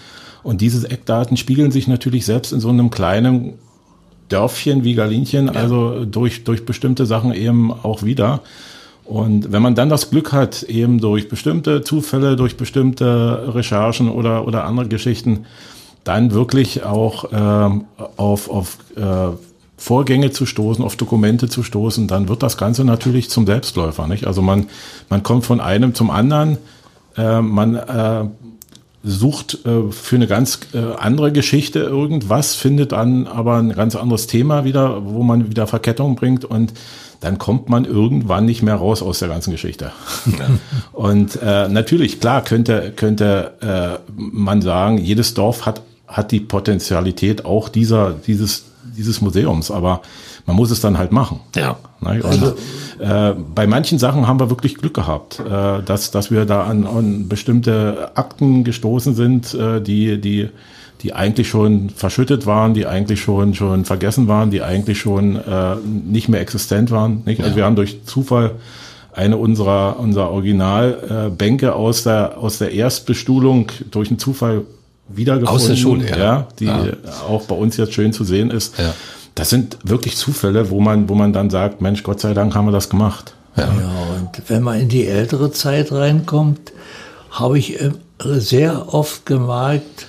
Und 0.42 0.60
diese 0.60 0.90
Eckdaten 0.90 1.38
spiegeln 1.38 1.70
sich 1.70 1.88
natürlich 1.88 2.26
selbst 2.26 2.52
in 2.52 2.60
so 2.60 2.68
einem 2.68 2.90
kleinen 2.90 3.54
Dörfchen 4.28 4.84
wie 4.84 4.92
Galinchen, 4.92 5.46
ja. 5.46 5.52
also 5.52 6.04
durch, 6.04 6.44
durch 6.44 6.66
bestimmte 6.66 7.06
Sachen 7.06 7.32
eben 7.32 7.72
auch 7.72 8.02
wieder. 8.02 8.42
Und 9.06 9.50
wenn 9.50 9.62
man 9.62 9.74
dann 9.74 9.88
das 9.88 10.10
Glück 10.10 10.34
hat, 10.34 10.64
eben 10.64 11.00
durch 11.00 11.30
bestimmte 11.30 11.80
Zufälle, 11.80 12.36
durch 12.36 12.58
bestimmte 12.58 13.54
Recherchen 13.54 14.10
oder, 14.10 14.46
oder 14.46 14.66
andere 14.66 14.88
Geschichten, 14.88 15.46
dann 16.04 16.32
wirklich 16.32 16.84
auch 16.84 17.24
ähm, 17.32 17.86
auf, 18.18 18.50
auf 18.50 18.76
äh, 18.96 19.30
Vorgänge 19.78 20.32
zu 20.32 20.44
stoßen, 20.44 20.84
auf 20.84 20.96
Dokumente 20.96 21.48
zu 21.48 21.62
stoßen, 21.62 22.08
dann 22.08 22.28
wird 22.28 22.42
das 22.42 22.58
Ganze 22.58 22.84
natürlich 22.84 23.30
zum 23.30 23.46
Selbstläufer. 23.46 24.08
Nicht? 24.08 24.26
Also 24.26 24.42
man, 24.42 24.66
man 25.08 25.22
kommt 25.22 25.46
von 25.46 25.60
einem 25.60 25.94
zum 25.94 26.10
anderen, 26.10 26.58
äh, 27.16 27.40
man 27.40 27.76
äh, 27.76 28.24
sucht 29.04 29.64
äh, 29.64 29.92
für 29.92 30.16
eine 30.16 30.26
ganz 30.26 30.58
äh, 30.74 30.78
andere 30.98 31.30
Geschichte 31.30 31.78
irgendwas, 31.78 32.56
findet 32.56 32.90
dann 32.90 33.28
aber 33.28 33.56
ein 33.58 33.72
ganz 33.72 33.94
anderes 33.94 34.26
Thema 34.26 34.64
wieder, 34.64 35.06
wo 35.06 35.22
man 35.22 35.48
wieder 35.48 35.68
Verkettung 35.68 36.16
bringt 36.16 36.44
und 36.44 36.74
dann 37.20 37.38
kommt 37.38 37.68
man 37.68 37.84
irgendwann 37.84 38.44
nicht 38.44 38.62
mehr 38.62 38.74
raus 38.74 39.00
aus 39.00 39.20
der 39.20 39.28
ganzen 39.28 39.50
Geschichte. 39.50 39.90
Und 40.92 41.40
äh, 41.42 41.68
natürlich, 41.68 42.20
klar, 42.20 42.44
könnte, 42.44 42.92
könnte 42.94 43.98
äh, 44.06 44.12
man 44.16 44.62
sagen, 44.62 44.98
jedes 44.98 45.34
Dorf 45.34 45.66
hat, 45.66 45.82
hat 46.06 46.30
die 46.30 46.38
Potenzialität 46.38 47.44
auch 47.44 47.68
dieser, 47.68 48.12
dieses, 48.12 48.66
dieses 48.98 49.22
Museums, 49.22 49.70
aber 49.70 50.02
man 50.44 50.56
muss 50.56 50.70
es 50.70 50.80
dann 50.80 50.98
halt 50.98 51.12
machen. 51.12 51.40
Ja. 51.56 51.76
Ne? 52.00 52.22
Und, 52.22 52.54
äh, 53.00 53.34
bei 53.54 53.66
manchen 53.66 53.98
Sachen 53.98 54.26
haben 54.26 54.40
wir 54.40 54.50
wirklich 54.50 54.76
Glück 54.76 54.94
gehabt, 54.94 55.40
äh, 55.40 55.82
dass, 55.82 56.10
dass 56.10 56.30
wir 56.30 56.44
da 56.44 56.64
an, 56.64 56.86
an 56.86 57.28
bestimmte 57.28 58.10
Akten 58.14 58.64
gestoßen 58.64 59.14
sind, 59.14 59.54
äh, 59.54 59.80
die, 59.80 60.20
die 60.20 60.50
die 61.02 61.14
eigentlich 61.14 61.48
schon 61.48 61.90
verschüttet 61.90 62.44
waren, 62.46 62.74
die 62.74 62.86
eigentlich 62.86 63.20
schon 63.20 63.54
schon 63.54 63.84
vergessen 63.84 64.26
waren, 64.26 64.50
die 64.50 64.62
eigentlich 64.62 64.98
schon 64.98 65.36
äh, 65.36 65.76
nicht 65.76 66.28
mehr 66.28 66.40
existent 66.40 66.90
waren. 66.90 67.22
Nicht? 67.24 67.40
Also 67.40 67.52
ja. 67.52 67.56
wir 67.58 67.64
haben 67.64 67.76
durch 67.76 68.04
Zufall 68.04 68.56
eine 69.14 69.36
unserer 69.36 70.00
unserer 70.00 70.30
Originalbänke 70.30 71.66
äh, 71.66 71.70
aus 71.70 72.02
der 72.02 72.38
aus 72.38 72.58
der 72.58 72.72
Erstbestuhlung 72.72 73.70
durch 73.90 74.08
einen 74.08 74.18
Zufall 74.18 74.64
wiedergefunden. 75.08 75.54
Aus 75.54 75.66
der 75.66 75.76
Schule, 75.76 76.08
ja. 76.08 76.16
ja 76.16 76.48
die 76.58 76.66
ja. 76.66 76.92
auch 77.28 77.44
bei 77.44 77.54
uns 77.54 77.76
jetzt 77.76 77.94
schön 77.94 78.12
zu 78.12 78.24
sehen 78.24 78.50
ist. 78.50 78.78
Ja. 78.78 78.94
Das 79.34 79.50
sind 79.50 79.78
wirklich 79.84 80.16
Zufälle, 80.16 80.70
wo 80.70 80.80
man 80.80 81.08
wo 81.08 81.14
man 81.14 81.32
dann 81.32 81.50
sagt, 81.50 81.80
Mensch, 81.80 82.02
Gott 82.02 82.20
sei 82.20 82.34
Dank 82.34 82.54
haben 82.54 82.66
wir 82.66 82.72
das 82.72 82.88
gemacht. 82.88 83.34
Ja, 83.56 83.64
ja 83.64 83.70
und 84.16 84.42
wenn 84.48 84.62
man 84.62 84.80
in 84.80 84.88
die 84.88 85.06
ältere 85.06 85.50
Zeit 85.52 85.92
reinkommt, 85.92 86.72
habe 87.30 87.58
ich 87.58 87.80
äh, 87.80 87.90
sehr 88.18 88.92
oft 88.92 89.26
gemerkt, 89.26 90.06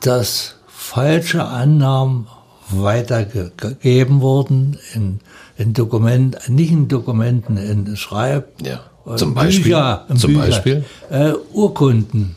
dass 0.00 0.56
falsche 0.66 1.44
Annahmen 1.44 2.26
weitergegeben 2.70 4.20
wurden 4.20 4.78
in, 4.94 5.20
in 5.56 5.74
Dokumenten, 5.74 6.54
nicht 6.54 6.72
in 6.72 6.88
Dokumenten, 6.88 7.56
in 7.56 7.96
Schreib, 7.96 8.48
ja. 8.64 8.80
Äh, 9.06 9.16
zum 9.16 9.34
Beispiel, 9.34 9.64
Bücher, 9.64 10.06
zum 10.16 10.32
Bücher, 10.32 10.46
Beispiel? 10.46 10.84
Äh, 11.10 11.32
Urkunden. 11.52 12.36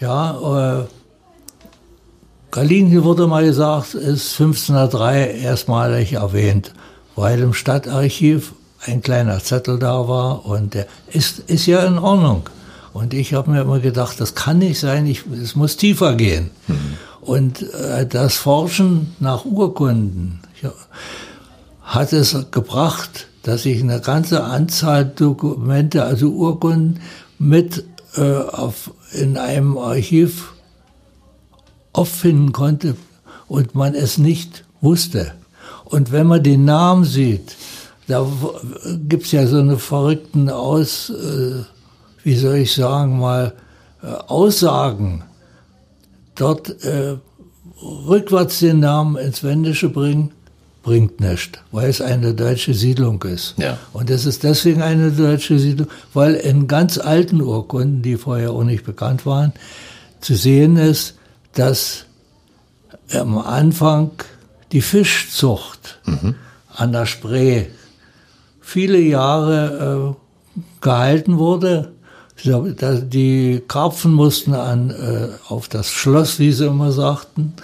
Ja, 0.00 0.80
äh, 0.80 0.84
Galinchen 2.56 3.04
wurde 3.04 3.26
mal 3.26 3.44
gesagt, 3.44 3.92
ist 3.92 4.40
1503 4.40 5.40
erstmalig 5.42 6.14
erwähnt, 6.14 6.72
weil 7.14 7.38
im 7.40 7.52
Stadtarchiv 7.52 8.54
ein 8.86 9.02
kleiner 9.02 9.40
Zettel 9.40 9.78
da 9.78 10.08
war 10.08 10.46
und 10.46 10.72
der 10.72 10.86
ist, 11.12 11.40
ist 11.50 11.66
ja 11.66 11.80
in 11.80 11.98
Ordnung. 11.98 12.48
Und 12.94 13.12
ich 13.12 13.34
habe 13.34 13.50
mir 13.50 13.60
immer 13.60 13.80
gedacht, 13.80 14.18
das 14.22 14.34
kann 14.34 14.56
nicht 14.60 14.80
sein, 14.80 15.06
ich, 15.06 15.24
es 15.26 15.54
muss 15.54 15.76
tiefer 15.76 16.14
gehen. 16.14 16.50
Mhm. 16.66 16.76
Und 17.20 17.74
äh, 17.74 18.06
das 18.06 18.36
Forschen 18.36 19.14
nach 19.20 19.44
Urkunden 19.44 20.40
ja, 20.62 20.72
hat 21.82 22.14
es 22.14 22.34
gebracht, 22.52 23.26
dass 23.42 23.66
ich 23.66 23.82
eine 23.82 24.00
ganze 24.00 24.44
Anzahl 24.44 25.04
Dokumente, 25.04 26.04
also 26.04 26.30
Urkunden, 26.30 27.00
mit 27.38 27.84
äh, 28.16 28.22
auf, 28.22 28.92
in 29.12 29.36
einem 29.36 29.76
Archiv 29.76 30.54
auffinden 31.96 32.52
konnte 32.52 32.96
und 33.48 33.74
man 33.74 33.94
es 33.94 34.18
nicht 34.18 34.64
wusste. 34.80 35.32
Und 35.84 36.12
wenn 36.12 36.26
man 36.26 36.42
den 36.42 36.64
Namen 36.64 37.04
sieht, 37.04 37.56
da 38.08 38.26
gibt's 39.08 39.32
ja 39.32 39.46
so 39.46 39.58
eine 39.58 39.78
verrückten 39.78 40.50
Aus... 40.50 41.10
Äh, 41.10 41.64
wie 42.26 42.34
soll 42.34 42.56
ich 42.56 42.74
sagen, 42.74 43.20
mal 43.20 43.52
äh, 44.02 44.06
Aussagen 44.08 45.22
dort 46.34 46.82
äh, 46.82 47.14
rückwärts 47.80 48.58
den 48.58 48.80
Namen 48.80 49.16
ins 49.16 49.44
Wendische 49.44 49.88
bringen, 49.88 50.32
bringt 50.82 51.20
nichts, 51.20 51.60
weil 51.70 51.88
es 51.88 52.00
eine 52.00 52.34
deutsche 52.34 52.74
Siedlung 52.74 53.22
ist. 53.22 53.54
Ja. 53.58 53.78
Und 53.92 54.10
es 54.10 54.26
ist 54.26 54.42
deswegen 54.42 54.82
eine 54.82 55.12
deutsche 55.12 55.60
Siedlung, 55.60 55.86
weil 56.14 56.34
in 56.34 56.66
ganz 56.66 56.98
alten 56.98 57.40
Urkunden, 57.40 58.02
die 58.02 58.16
vorher 58.16 58.50
auch 58.50 58.64
nicht 58.64 58.84
bekannt 58.84 59.24
waren, 59.24 59.52
zu 60.20 60.34
sehen 60.34 60.76
ist, 60.76 61.14
dass 61.58 62.04
am 63.12 63.38
Anfang 63.38 64.10
die 64.72 64.82
Fischzucht 64.82 66.00
mhm. 66.04 66.34
an 66.74 66.92
der 66.92 67.06
Spree 67.06 67.66
viele 68.60 68.98
Jahre 68.98 70.14
äh, 70.16 70.62
gehalten 70.80 71.38
wurde 71.38 71.92
die 72.44 73.62
Karpfen 73.66 74.12
mussten 74.12 74.54
an, 74.54 74.90
äh, 74.90 75.28
auf 75.48 75.68
das 75.68 75.90
Schloss, 75.90 76.38
wie 76.38 76.52
sie 76.52 76.66
immer 76.66 76.92
sagten, 76.92 77.54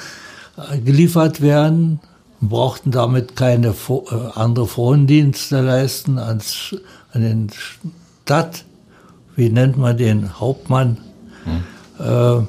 äh, 0.56 0.78
geliefert 0.78 1.40
werden 1.40 2.00
und 2.40 2.48
brauchten 2.48 2.90
damit 2.90 3.36
keine 3.36 3.68
äh, 3.68 4.14
andere 4.34 4.66
Frondienste 4.66 5.60
leisten 5.60 6.18
als 6.18 6.74
an 7.12 7.22
den 7.22 7.50
Stadt, 8.24 8.64
wie 9.36 9.50
nennt 9.50 9.76
man 9.76 9.96
den 9.96 10.40
Hauptmann, 10.40 10.98
hm. 11.44 12.48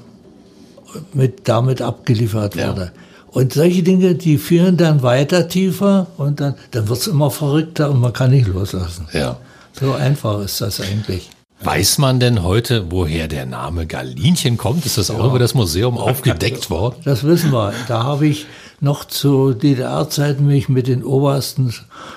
Mit 1.13 1.47
damit 1.47 1.81
abgeliefert 1.81 2.55
ja. 2.55 2.69
wurde. 2.69 2.91
Und 3.27 3.53
solche 3.53 3.81
Dinge, 3.81 4.13
die 4.13 4.37
führen 4.37 4.77
dann 4.77 5.01
weiter 5.01 5.47
tiefer 5.47 6.07
und 6.17 6.39
dann, 6.39 6.55
dann 6.71 6.87
wird's 6.87 7.07
immer 7.07 7.31
verrückter 7.31 7.89
und 7.89 7.99
man 7.99 8.13
kann 8.13 8.29
nicht 8.29 8.47
loslassen. 8.47 9.07
Ja. 9.11 9.37
So 9.73 9.93
einfach 9.93 10.39
ist 10.41 10.61
das 10.61 10.79
eigentlich. 10.79 11.31
Weiß 11.63 11.97
man 11.97 12.19
denn 12.19 12.43
heute, 12.43 12.91
woher 12.91 13.27
der 13.27 13.45
Name 13.45 13.87
Galinchen 13.87 14.57
kommt? 14.57 14.85
Ist 14.85 14.97
das 14.97 15.09
auch 15.09 15.19
ja. 15.19 15.27
über 15.27 15.39
das 15.39 15.53
Museum 15.53 15.97
aufgedeckt 15.97 16.69
worden? 16.69 16.95
Das 17.05 17.23
wissen 17.23 17.51
wir. 17.51 17.73
Da 17.87 18.03
habe 18.03 18.27
ich 18.27 18.45
noch 18.81 19.05
zu 19.05 19.53
DDR-Zeiten 19.53 20.45
mich 20.45 20.67
mit 20.67 20.87
den 20.87 21.03
obersten 21.05 21.73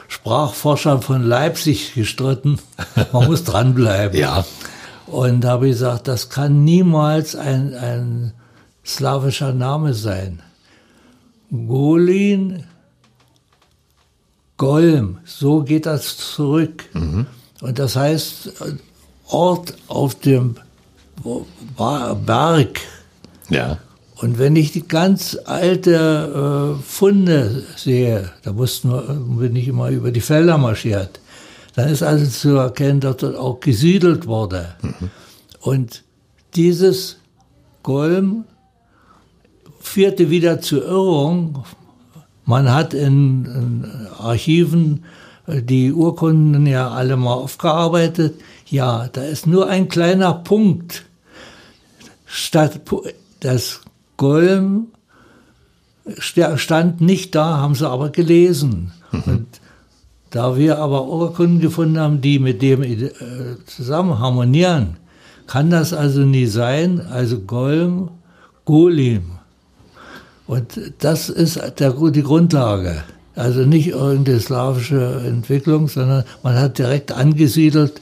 Sprachforschern 0.09 1.01
von 1.01 1.23
Leipzig 1.23 1.95
gestritten. 1.95 2.59
Man 3.13 3.27
muss 3.27 3.45
dranbleiben. 3.45 4.19
Ja. 4.21 4.45
Und 5.07 5.43
da 5.43 5.51
habe 5.51 5.67
ich 5.69 5.75
gesagt, 5.75 6.09
das 6.09 6.31
kann 6.31 6.65
niemals 6.65 7.37
ein, 7.37 7.75
ein 7.75 8.33
slawischer 8.87 9.53
Name 9.53 9.95
sein. 9.95 10.41
Golin, 11.51 12.65
Golm, 14.57 15.19
so 15.25 15.63
geht 15.63 15.87
das 15.87 16.17
zurück. 16.17 16.85
Mhm. 16.95 17.27
Und 17.61 17.79
das 17.79 17.97
heißt, 17.97 18.53
Ort 19.29 19.75
auf 19.89 20.15
dem 20.15 20.57
Berg. 21.77 22.81
Ja. 23.49 23.79
Und 24.17 24.39
wenn 24.39 24.57
ich 24.57 24.73
die 24.73 24.87
ganz 24.87 25.37
alte 25.45 26.77
äh, 26.79 26.83
Funde 26.83 27.65
sehe, 27.77 28.31
da 28.45 28.53
mussten 28.53 28.91
wir, 28.91 29.03
bin 29.03 29.57
ich 29.57 29.69
immer 29.69 29.91
über 29.91 30.11
die 30.11 30.21
Felder 30.21 30.59
marschiert, 30.59 31.21
dann 31.75 31.91
ist 31.91 32.03
also 32.03 32.25
zu 32.27 32.57
erkennen, 32.57 33.01
dass 33.01 33.19
dort 33.19 33.37
auch 33.37 33.61
gesiedelt 33.61 34.27
wurde. 34.27 34.75
Mhm. 34.81 35.11
Und 35.61 36.03
dieses 36.55 37.17
Golm 37.83 38.45
führte 39.97 40.29
wieder 40.29 40.61
zur 40.61 40.85
Irrung. 40.85 41.65
Man 42.45 42.71
hat 42.71 42.93
in, 42.93 43.47
in 43.47 43.91
Archiven 44.19 45.05
äh, 45.47 45.63
die 45.63 45.91
Urkunden 45.91 46.67
ja 46.67 46.91
alle 46.91 47.17
mal 47.17 47.33
aufgearbeitet. 47.33 48.39
Ja, 48.67 49.09
da 49.11 49.23
ist 49.23 49.47
nur 49.47 49.71
ein 49.71 49.89
kleiner 49.89 50.35
Punkt. 50.35 51.07
Statt 52.27 52.83
das 53.41 53.81
Golm 54.19 54.89
stand 56.19 57.01
nicht 57.01 57.35
da, 57.35 57.57
haben 57.57 57.75
sie 57.75 57.89
aber 57.89 58.11
gelesen. 58.11 58.93
Mhm. 59.13 59.23
Und 59.25 59.47
da 60.29 60.59
wir 60.59 60.79
aber 60.79 61.09
Urkunden 61.09 61.63
gefunden 61.63 61.99
haben, 61.99 62.21
die 62.21 62.39
mit 62.39 62.61
dem 62.61 62.83
äh, 62.83 63.09
zusammen 63.65 64.19
harmonieren, 64.19 64.99
kann 65.47 65.71
das 65.71 65.95
also 65.95 66.21
nie 66.21 66.45
sein. 66.45 67.01
Also 67.01 67.39
Golm, 67.39 68.11
Golim. 68.67 69.36
Und 70.47 70.81
das 70.99 71.29
ist 71.29 71.61
der, 71.79 71.93
die 71.93 72.23
Grundlage. 72.23 73.03
Also 73.35 73.61
nicht 73.61 73.89
irgendeine 73.89 74.41
slawische 74.41 75.23
Entwicklung, 75.27 75.89
sondern 75.89 76.25
man 76.43 76.59
hat 76.59 76.79
direkt 76.79 77.13
angesiedelt 77.13 78.01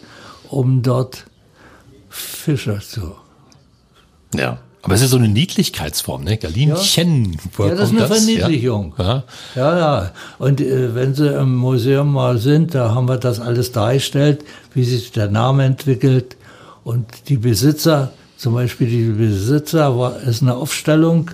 um 0.54 0.82
dort 0.82 1.24
Fischer 2.08 2.80
zu. 2.80 3.14
Ja. 4.34 4.58
Aber 4.82 4.94
es 4.94 5.00
ist 5.00 5.10
so 5.10 5.16
eine 5.16 5.28
Niedlichkeitsform, 5.28 6.24
ne? 6.24 6.36
Galinchen. 6.36 7.38
Ja, 7.58 7.66
ja 7.68 7.74
das 7.74 7.90
ist 7.90 7.98
eine 7.98 8.06
das? 8.06 8.18
Verniedlichung. 8.18 8.94
Ja, 8.98 9.24
ja. 9.54 9.78
ja. 9.78 10.12
Und 10.38 10.60
äh, 10.60 10.94
wenn 10.94 11.14
Sie 11.14 11.26
im 11.26 11.56
Museum 11.56 12.12
mal 12.12 12.36
sind, 12.36 12.74
da 12.74 12.94
haben 12.94 13.08
wir 13.08 13.16
das 13.16 13.40
alles 13.40 13.72
dargestellt, 13.72 14.44
wie 14.74 14.84
sich 14.84 15.10
der 15.10 15.30
Name 15.30 15.64
entwickelt. 15.64 16.36
Und 16.84 17.06
die 17.30 17.38
Besitzer, 17.38 18.12
zum 18.36 18.52
Beispiel 18.52 18.88
die 18.88 19.08
Besitzer, 19.10 19.98
war, 19.98 20.20
ist 20.20 20.42
eine 20.42 20.54
Aufstellung, 20.54 21.30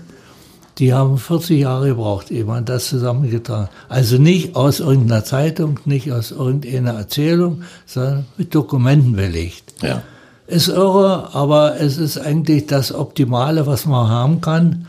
die 0.81 0.95
haben 0.95 1.19
40 1.19 1.61
Jahre 1.61 1.89
gebraucht, 1.89 2.31
ehe 2.31 2.45
man 2.45 2.65
das 2.65 2.89
zusammengetragen. 2.89 3.69
Also 3.89 4.17
nicht 4.17 4.57
aus 4.57 4.81
irgendeiner 4.81 5.25
Zeitung, 5.25 5.79
nicht 5.85 6.11
aus 6.11 6.31
irgendeiner 6.31 6.95
Erzählung, 6.95 7.63
sondern 7.85 8.25
mit 8.39 8.55
Dokumenten 8.55 9.15
belegt. 9.15 9.75
Ja. 9.83 10.03
Ist 10.47 10.69
irre, 10.69 11.35
aber 11.35 11.79
es 11.79 11.99
ist 11.99 12.19
eigentlich 12.19 12.67
das 12.67 12.93
Optimale, 12.93 13.67
was 13.67 13.85
man 13.85 14.09
haben 14.09 14.41
kann 14.41 14.87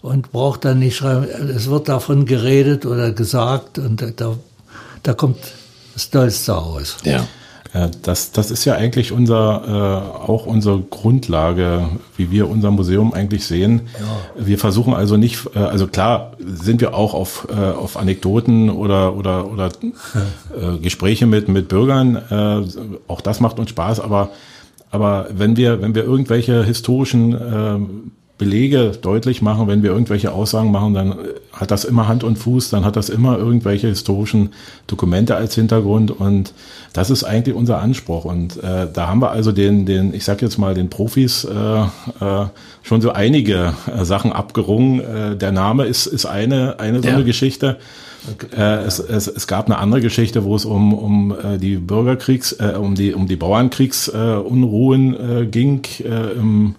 und 0.00 0.32
braucht 0.32 0.64
dann 0.64 0.78
nicht 0.78 0.96
schreiben, 0.96 1.26
es 1.54 1.68
wird 1.68 1.88
davon 1.88 2.24
geredet 2.24 2.86
oder 2.86 3.12
gesagt 3.12 3.78
und 3.78 4.02
da, 4.16 4.36
da 5.02 5.12
kommt 5.12 5.38
das 5.92 6.10
Tollste 6.10 6.52
raus. 6.52 6.96
Ja. 7.04 7.26
Ja, 7.74 7.90
das, 8.02 8.30
das 8.30 8.52
ist 8.52 8.64
ja 8.64 8.74
eigentlich 8.74 9.10
unser, 9.10 9.64
äh, 9.66 10.30
auch 10.30 10.46
unsere 10.46 10.78
Grundlage, 10.78 11.88
wie 12.16 12.30
wir 12.30 12.48
unser 12.48 12.70
Museum 12.70 13.12
eigentlich 13.12 13.44
sehen. 13.46 13.82
Wir 14.38 14.58
versuchen 14.58 14.94
also 14.94 15.16
nicht, 15.16 15.44
äh, 15.56 15.58
also 15.58 15.88
klar 15.88 16.34
sind 16.38 16.80
wir 16.80 16.94
auch 16.94 17.14
auf, 17.14 17.48
äh, 17.50 17.54
auf 17.54 17.96
Anekdoten 17.96 18.70
oder, 18.70 19.16
oder, 19.16 19.50
oder 19.50 19.70
äh, 20.56 20.78
Gespräche 20.78 21.26
mit, 21.26 21.48
mit 21.48 21.66
Bürgern. 21.66 22.14
Äh, 22.14 22.62
auch 23.08 23.20
das 23.20 23.40
macht 23.40 23.58
uns 23.58 23.70
Spaß, 23.70 23.98
aber, 23.98 24.30
aber 24.92 25.26
wenn 25.32 25.56
wir, 25.56 25.82
wenn 25.82 25.96
wir 25.96 26.04
irgendwelche 26.04 26.62
historischen 26.62 27.32
äh, 27.34 28.23
Belege 28.36 28.92
deutlich 29.00 29.42
machen, 29.42 29.68
wenn 29.68 29.84
wir 29.84 29.90
irgendwelche 29.90 30.32
Aussagen 30.32 30.72
machen, 30.72 30.92
dann 30.92 31.14
hat 31.52 31.70
das 31.70 31.84
immer 31.84 32.08
Hand 32.08 32.24
und 32.24 32.36
Fuß, 32.36 32.68
dann 32.70 32.84
hat 32.84 32.96
das 32.96 33.08
immer 33.08 33.38
irgendwelche 33.38 33.86
historischen 33.86 34.50
Dokumente 34.88 35.36
als 35.36 35.54
Hintergrund 35.54 36.10
und 36.10 36.52
das 36.92 37.10
ist 37.10 37.22
eigentlich 37.22 37.54
unser 37.54 37.78
Anspruch 37.80 38.24
und 38.24 38.56
äh, 38.62 38.88
da 38.92 39.06
haben 39.06 39.20
wir 39.22 39.30
also 39.30 39.52
den, 39.52 39.86
den, 39.86 40.12
ich 40.12 40.24
sag 40.24 40.42
jetzt 40.42 40.58
mal 40.58 40.74
den 40.74 40.90
Profis 40.90 41.44
äh, 41.44 41.82
äh, 41.82 42.46
schon 42.82 43.00
so 43.00 43.12
einige 43.12 43.74
äh, 43.86 44.04
Sachen 44.04 44.32
abgerungen. 44.32 45.00
Äh, 45.00 45.36
der 45.36 45.52
Name 45.52 45.84
ist 45.84 46.06
ist 46.06 46.26
eine 46.26 46.80
eine 46.80 47.02
so 47.02 47.08
Ja. 47.08 47.14
eine 47.14 47.24
Geschichte. 47.24 47.76
Äh, 48.56 48.60
es, 48.84 48.98
es, 48.98 49.28
es 49.28 49.46
gab 49.46 49.66
eine 49.66 49.78
andere 49.78 50.00
Geschichte, 50.00 50.44
wo 50.44 50.56
es 50.56 50.64
um, 50.64 50.92
um 50.94 51.32
äh, 51.32 51.58
die 51.58 51.76
Bürgerkriegs, 51.76 52.52
äh, 52.52 52.74
um 52.76 52.94
die 52.94 53.14
um 53.14 53.28
die 53.28 53.36
Bauernkriegs-Unruhen 53.36 54.42
äh, 54.42 54.48
Unruhen, 54.48 55.42
äh, 55.42 55.46
ging 55.46 55.82
äh, 56.02 56.32
im 56.32 56.74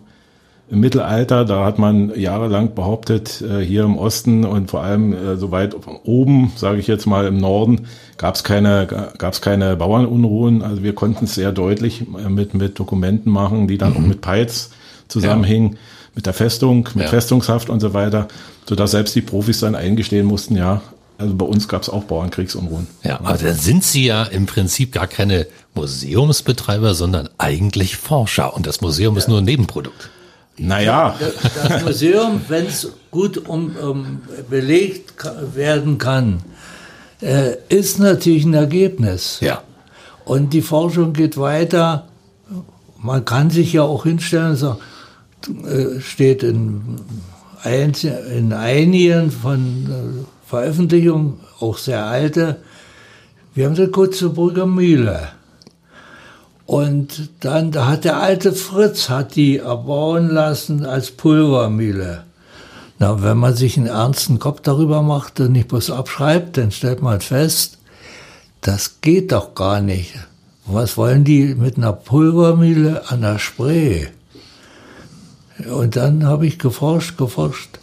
im 0.69 0.79
Mittelalter, 0.79 1.45
da 1.45 1.63
hat 1.63 1.77
man 1.77 2.11
jahrelang 2.19 2.73
behauptet, 2.73 3.41
äh, 3.41 3.63
hier 3.63 3.83
im 3.83 3.97
Osten 3.97 4.45
und 4.45 4.71
vor 4.71 4.81
allem 4.81 5.13
äh, 5.13 5.37
so 5.37 5.51
weit 5.51 5.75
oben, 6.03 6.51
sage 6.55 6.79
ich 6.79 6.87
jetzt 6.87 7.05
mal 7.05 7.27
im 7.27 7.37
Norden, 7.37 7.87
gab 8.17 8.35
es 8.35 8.43
keine, 8.43 8.87
gab's 9.17 9.41
keine 9.41 9.75
Bauernunruhen. 9.75 10.63
Also 10.63 10.81
wir 10.81 10.95
konnten 10.95 11.25
es 11.25 11.35
sehr 11.35 11.51
deutlich 11.51 12.01
äh, 12.01 12.29
mit, 12.29 12.55
mit 12.55 12.79
Dokumenten 12.79 13.31
machen, 13.31 13.67
die 13.67 13.77
dann 13.77 13.95
auch 13.95 13.99
mit 13.99 14.21
Peitz 14.21 14.71
zusammenhingen, 15.07 15.77
mit 16.15 16.25
der 16.25 16.33
Festung, 16.33 16.89
mit 16.95 17.05
Ja. 17.05 17.09
Festungshaft 17.09 17.69
und 17.69 17.79
so 17.79 17.93
weiter, 17.93 18.27
sodass 18.67 18.91
selbst 18.91 19.13
die 19.15 19.21
Profis 19.21 19.59
dann 19.59 19.75
eingestehen 19.75 20.25
mussten, 20.25 20.55
ja, 20.55 20.81
also 21.17 21.35
bei 21.35 21.45
uns 21.45 21.67
gab 21.67 21.81
es 21.81 21.89
auch 21.89 22.03
Bauernkriegsunruhen. 22.05 22.87
Ja, 23.03 23.19
aber 23.19 23.37
dann 23.37 23.55
sind 23.55 23.83
Sie 23.83 24.05
ja 24.05 24.23
im 24.23 24.47
Prinzip 24.47 24.91
gar 24.91 25.07
keine 25.07 25.47
Museumsbetreiber, 25.73 26.93
sondern 26.93 27.29
eigentlich 27.37 27.95
Forscher. 27.95 28.53
Und 28.53 28.67
das 28.67 28.81
Museum 28.81 29.15
ist 29.15 29.29
nur 29.29 29.37
ein 29.37 29.45
Nebenprodukt. 29.45 30.09
Naja, 30.57 31.15
Das 31.69 31.83
Museum, 31.83 32.41
wenn 32.47 32.67
es 32.67 32.91
gut 33.11 33.37
um, 33.49 33.75
um, 33.75 34.21
belegt 34.49 35.13
werden 35.53 35.97
kann, 35.97 36.41
äh, 37.21 37.55
ist 37.69 37.99
natürlich 37.99 38.45
ein 38.45 38.53
Ergebnis. 38.53 39.39
Ja. 39.41 39.61
Und 40.23 40.53
die 40.53 40.61
Forschung 40.61 41.13
geht 41.13 41.37
weiter. 41.37 42.07
Man 42.97 43.25
kann 43.25 43.49
sich 43.49 43.73
ja 43.73 43.83
auch 43.83 44.03
hinstellen 44.03 44.51
und 44.51 44.57
sagen, 44.57 44.79
äh, 45.67 45.99
steht 45.99 46.43
in, 46.43 47.01
in 48.35 48.53
einigen 48.53 49.31
von 49.31 50.25
äh, 50.25 50.47
Veröffentlichungen, 50.47 51.39
auch 51.59 51.77
sehr 51.77 52.05
alte, 52.05 52.57
wir 53.53 53.65
haben 53.65 53.75
die 53.75 53.87
Kutzebrücker 53.87 54.65
Mühle. 54.65 55.29
Und 56.65 57.29
dann, 57.41 57.71
da 57.71 57.87
hat 57.87 58.05
der 58.05 58.19
alte 58.19 58.53
Fritz, 58.53 59.09
hat 59.09 59.35
die 59.35 59.57
erbauen 59.57 60.29
lassen 60.29 60.85
als 60.85 61.11
Pulvermühle. 61.11 62.23
Na, 62.97 63.21
wenn 63.21 63.37
man 63.37 63.55
sich 63.55 63.77
einen 63.77 63.87
ernsten 63.87 64.39
Kopf 64.39 64.61
darüber 64.61 65.01
macht 65.01 65.39
und 65.39 65.51
nicht 65.51 65.67
bloß 65.67 65.91
abschreibt, 65.91 66.57
dann 66.57 66.71
stellt 66.71 67.01
man 67.01 67.21
fest, 67.21 67.77
das 68.61 69.01
geht 69.01 69.31
doch 69.31 69.53
gar 69.53 69.81
nicht. 69.81 70.13
Was 70.65 70.97
wollen 70.97 71.23
die 71.23 71.53
mit 71.53 71.77
einer 71.77 71.93
Pulvermühle 71.93 73.09
an 73.09 73.21
der 73.21 73.37
Spree? 73.37 74.07
Und 75.69 75.95
dann 75.95 76.25
habe 76.25 76.47
ich 76.47 76.57
geforscht, 76.57 77.17
geforscht. 77.17 77.77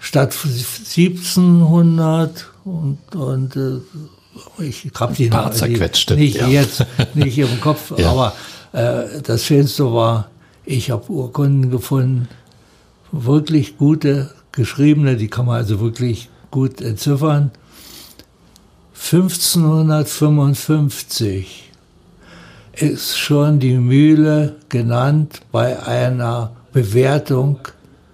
Statt 0.00 0.36
1700 0.44 2.46
und, 2.64 2.98
und 3.14 3.56
äh, 3.56 3.80
ich 4.58 4.90
habe 4.98 5.14
die, 5.14 5.28
Paar 5.28 5.50
die 5.50 5.56
zerquetschte, 5.56 6.16
nicht 6.16 6.36
ja. 6.36 6.48
jetzt, 6.48 6.84
nicht 7.14 7.38
im 7.38 7.60
Kopf, 7.60 7.92
Ja. 7.98 8.10
aber 8.10 8.32
äh, 8.72 9.20
das 9.22 9.44
Schönste 9.44 9.92
war, 9.92 10.30
ich 10.64 10.90
habe 10.90 11.10
Urkunden 11.10 11.70
gefunden, 11.70 12.28
wirklich 13.12 13.76
gute, 13.78 14.30
geschriebene, 14.52 15.16
die 15.16 15.28
kann 15.28 15.46
man 15.46 15.56
also 15.56 15.80
wirklich 15.80 16.28
gut 16.50 16.80
entziffern. 16.80 17.50
1555 18.94 21.70
ist 22.72 23.16
schon 23.18 23.58
die 23.58 23.76
Mühle 23.78 24.56
genannt 24.68 25.40
bei 25.52 25.82
einer 25.82 26.52
Bewertung 26.72 27.58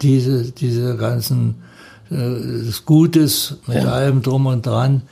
diese, 0.03 0.51
diese 0.53 0.97
ganzen 0.97 1.57
äh, 2.11 2.15
des 2.17 2.85
Gutes 2.85 3.57
mit 3.67 3.83
Ja. 3.83 3.93
allem 3.93 4.23
drum 4.23 4.47
und 4.47 4.67
dran. 4.67 5.03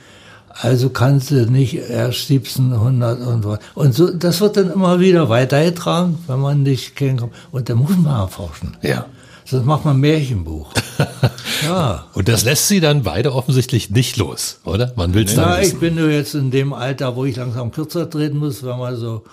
Also 0.61 0.89
kannst 0.89 1.31
du 1.31 1.49
nicht 1.49 1.75
erst 1.75 2.29
1700 2.29 3.19
und 3.21 3.45
was. 3.45 3.59
Und 3.75 3.93
so, 3.93 4.11
das 4.11 4.41
wird 4.41 4.57
dann 4.57 4.71
immer 4.71 4.99
wieder 4.99 5.29
weitergetragen, 5.29 6.17
wenn 6.27 6.39
man 6.39 6.63
nicht 6.63 6.95
kennenkommt. 6.95 7.33
Und 7.51 7.69
da 7.69 7.75
muss 7.75 7.95
man 7.97 8.15
erforschen. 8.21 8.77
Ja. 8.81 9.05
Sonst 9.45 9.65
macht 9.65 9.85
man 9.85 9.97
ein 9.97 9.99
Märchenbuch. 10.01 10.71
ja. 11.65 12.05
Und 12.13 12.27
das 12.27 12.45
lässt 12.45 12.67
Sie 12.67 12.79
dann 12.79 13.03
beide 13.03 13.33
offensichtlich 13.33 13.89
nicht 13.89 14.17
los, 14.17 14.59
oder? 14.63 14.93
Man 14.95 15.13
will 15.13 15.25
es 15.25 15.35
dann 15.35 15.49
Ja, 15.49 15.59
ich 15.59 15.77
bin 15.79 15.95
nur 15.95 16.09
jetzt 16.09 16.35
in 16.35 16.51
dem 16.51 16.73
Alter, 16.73 17.15
wo 17.15 17.25
ich 17.25 17.35
langsam 17.35 17.71
kürzer 17.71 18.09
treten 18.09 18.37
muss, 18.37 18.63
wenn 18.63 18.77
man 18.77 18.95
so 18.95 19.23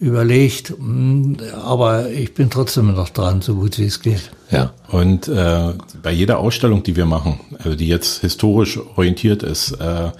überlegt. 0.00 0.70
hm, 0.70 1.36
Aber 1.64 2.10
ich 2.10 2.34
bin 2.34 2.50
trotzdem 2.50 2.94
noch 2.94 3.08
dran, 3.10 3.40
so 3.40 3.54
gut 3.54 3.78
wie 3.78 3.84
es 3.84 4.00
geht. 4.02 4.30
Ja. 4.50 4.72
Und 4.88 5.28
äh, 5.28 5.72
bei 6.02 6.12
jeder 6.12 6.38
Ausstellung, 6.38 6.82
die 6.82 6.96
wir 6.96 7.06
machen, 7.06 7.40
also 7.58 7.74
die 7.74 7.88
jetzt 7.88 8.20
historisch 8.20 8.78
orientiert 8.96 9.42
ist, 9.42 9.72
äh, 9.72 10.10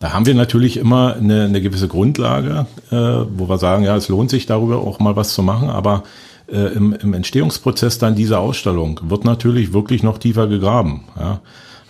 da 0.00 0.12
haben 0.12 0.26
wir 0.26 0.34
natürlich 0.34 0.76
immer 0.76 1.16
eine, 1.16 1.44
eine 1.44 1.60
gewisse 1.60 1.88
Grundlage, 1.88 2.66
äh, 2.90 2.94
wo 2.94 3.48
wir 3.48 3.58
sagen, 3.58 3.84
ja, 3.84 3.96
es 3.96 4.08
lohnt 4.08 4.30
sich 4.30 4.46
darüber 4.46 4.78
auch 4.78 5.00
mal 5.00 5.16
was 5.16 5.34
zu 5.34 5.42
machen, 5.42 5.70
aber 5.70 6.04
äh, 6.50 6.72
im, 6.74 6.92
im 6.92 7.14
Entstehungsprozess 7.14 7.98
dann 7.98 8.14
dieser 8.14 8.38
Ausstellung 8.40 9.00
wird 9.04 9.24
natürlich 9.24 9.72
wirklich 9.72 10.02
noch 10.02 10.18
tiefer 10.18 10.46
gegraben. 10.46 11.04
Ja? 11.18 11.40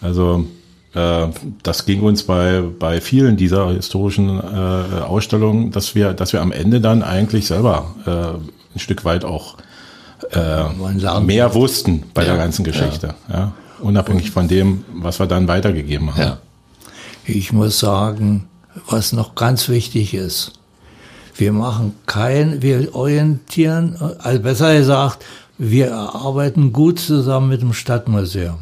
Also 0.00 0.46
äh, 0.94 1.26
das 1.62 1.84
ging 1.84 2.00
uns 2.00 2.22
bei, 2.22 2.62
bei 2.78 3.00
vielen 3.02 3.36
dieser 3.36 3.70
historischen 3.72 4.40
äh, 4.40 5.02
Ausstellungen, 5.02 5.70
dass 5.70 5.94
wir, 5.94 6.14
dass 6.14 6.32
wir 6.32 6.40
am 6.40 6.52
Ende 6.52 6.80
dann 6.80 7.02
eigentlich 7.02 7.46
selber 7.46 7.94
äh, 8.06 8.74
ein 8.74 8.78
Stück 8.78 9.04
weit 9.04 9.24
auch 9.24 9.56
lernt 10.32 11.26
mehr 11.26 11.54
wussten 11.54 12.02
bei 12.12 12.22
Ja, 12.22 12.30
der 12.30 12.38
ganzen 12.38 12.64
Geschichte. 12.64 13.14
Ja. 13.32 13.52
Unabhängig 13.80 14.32
von 14.32 14.48
dem, 14.48 14.84
was 14.92 15.20
wir 15.20 15.26
dann 15.26 15.46
weitergegeben 15.46 16.12
haben. 16.12 16.20
Ja. 16.20 16.38
Ich 17.28 17.52
muss 17.52 17.78
sagen, 17.78 18.48
was 18.88 19.12
noch 19.12 19.34
ganz 19.34 19.68
wichtig 19.68 20.14
ist, 20.14 20.52
wir 21.36 21.52
machen 21.52 21.94
kein, 22.06 22.62
wir 22.62 22.94
orientieren, 22.94 23.96
also 24.18 24.40
besser 24.40 24.76
gesagt, 24.76 25.24
wir 25.58 25.94
arbeiten 25.94 26.72
gut 26.72 26.98
zusammen 26.98 27.50
mit 27.50 27.60
dem 27.60 27.74
Stadtmuseum. 27.74 28.58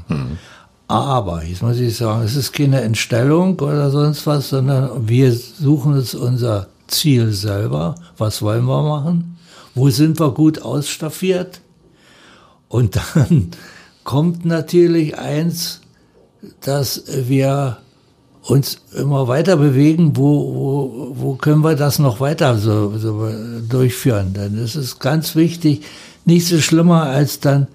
Aber, 0.88 1.44
jetzt 1.44 1.62
muss 1.62 1.78
ich 1.78 1.96
sagen, 1.96 2.24
es 2.24 2.34
ist 2.34 2.52
keine 2.52 2.80
Entstellung 2.80 3.58
oder 3.60 3.90
sonst 3.90 4.26
was, 4.26 4.48
sondern 4.48 5.08
wir 5.08 5.32
suchen 5.32 5.94
uns 5.94 6.14
unser 6.14 6.66
Ziel 6.88 7.32
selber. 7.32 7.94
Was 8.18 8.42
wollen 8.42 8.64
wir 8.64 8.82
machen? 8.82 9.36
Wo 9.76 9.90
sind 9.90 10.18
wir 10.18 10.32
gut 10.32 10.60
ausstaffiert? 10.60 11.60
Und 12.68 12.96
dann 13.14 13.52
kommt 14.02 14.44
natürlich 14.44 15.16
eins, 15.16 15.82
dass 16.60 17.04
wir 17.06 17.78
uns 18.46 18.78
immer 18.94 19.26
weiter 19.28 19.56
bewegen, 19.56 20.16
wo, 20.16 20.54
wo, 20.54 21.12
wo 21.14 21.34
können 21.34 21.62
wir 21.64 21.74
das 21.74 21.98
noch 21.98 22.20
weiter 22.20 22.56
so, 22.58 22.96
so 22.96 23.28
durchführen. 23.68 24.34
Denn 24.34 24.56
es 24.58 24.76
ist 24.76 25.00
ganz 25.00 25.34
wichtig, 25.34 25.82
nicht 26.24 26.46
so 26.46 26.60
schlimmer 26.60 27.02
als 27.04 27.40
dann, 27.40 27.66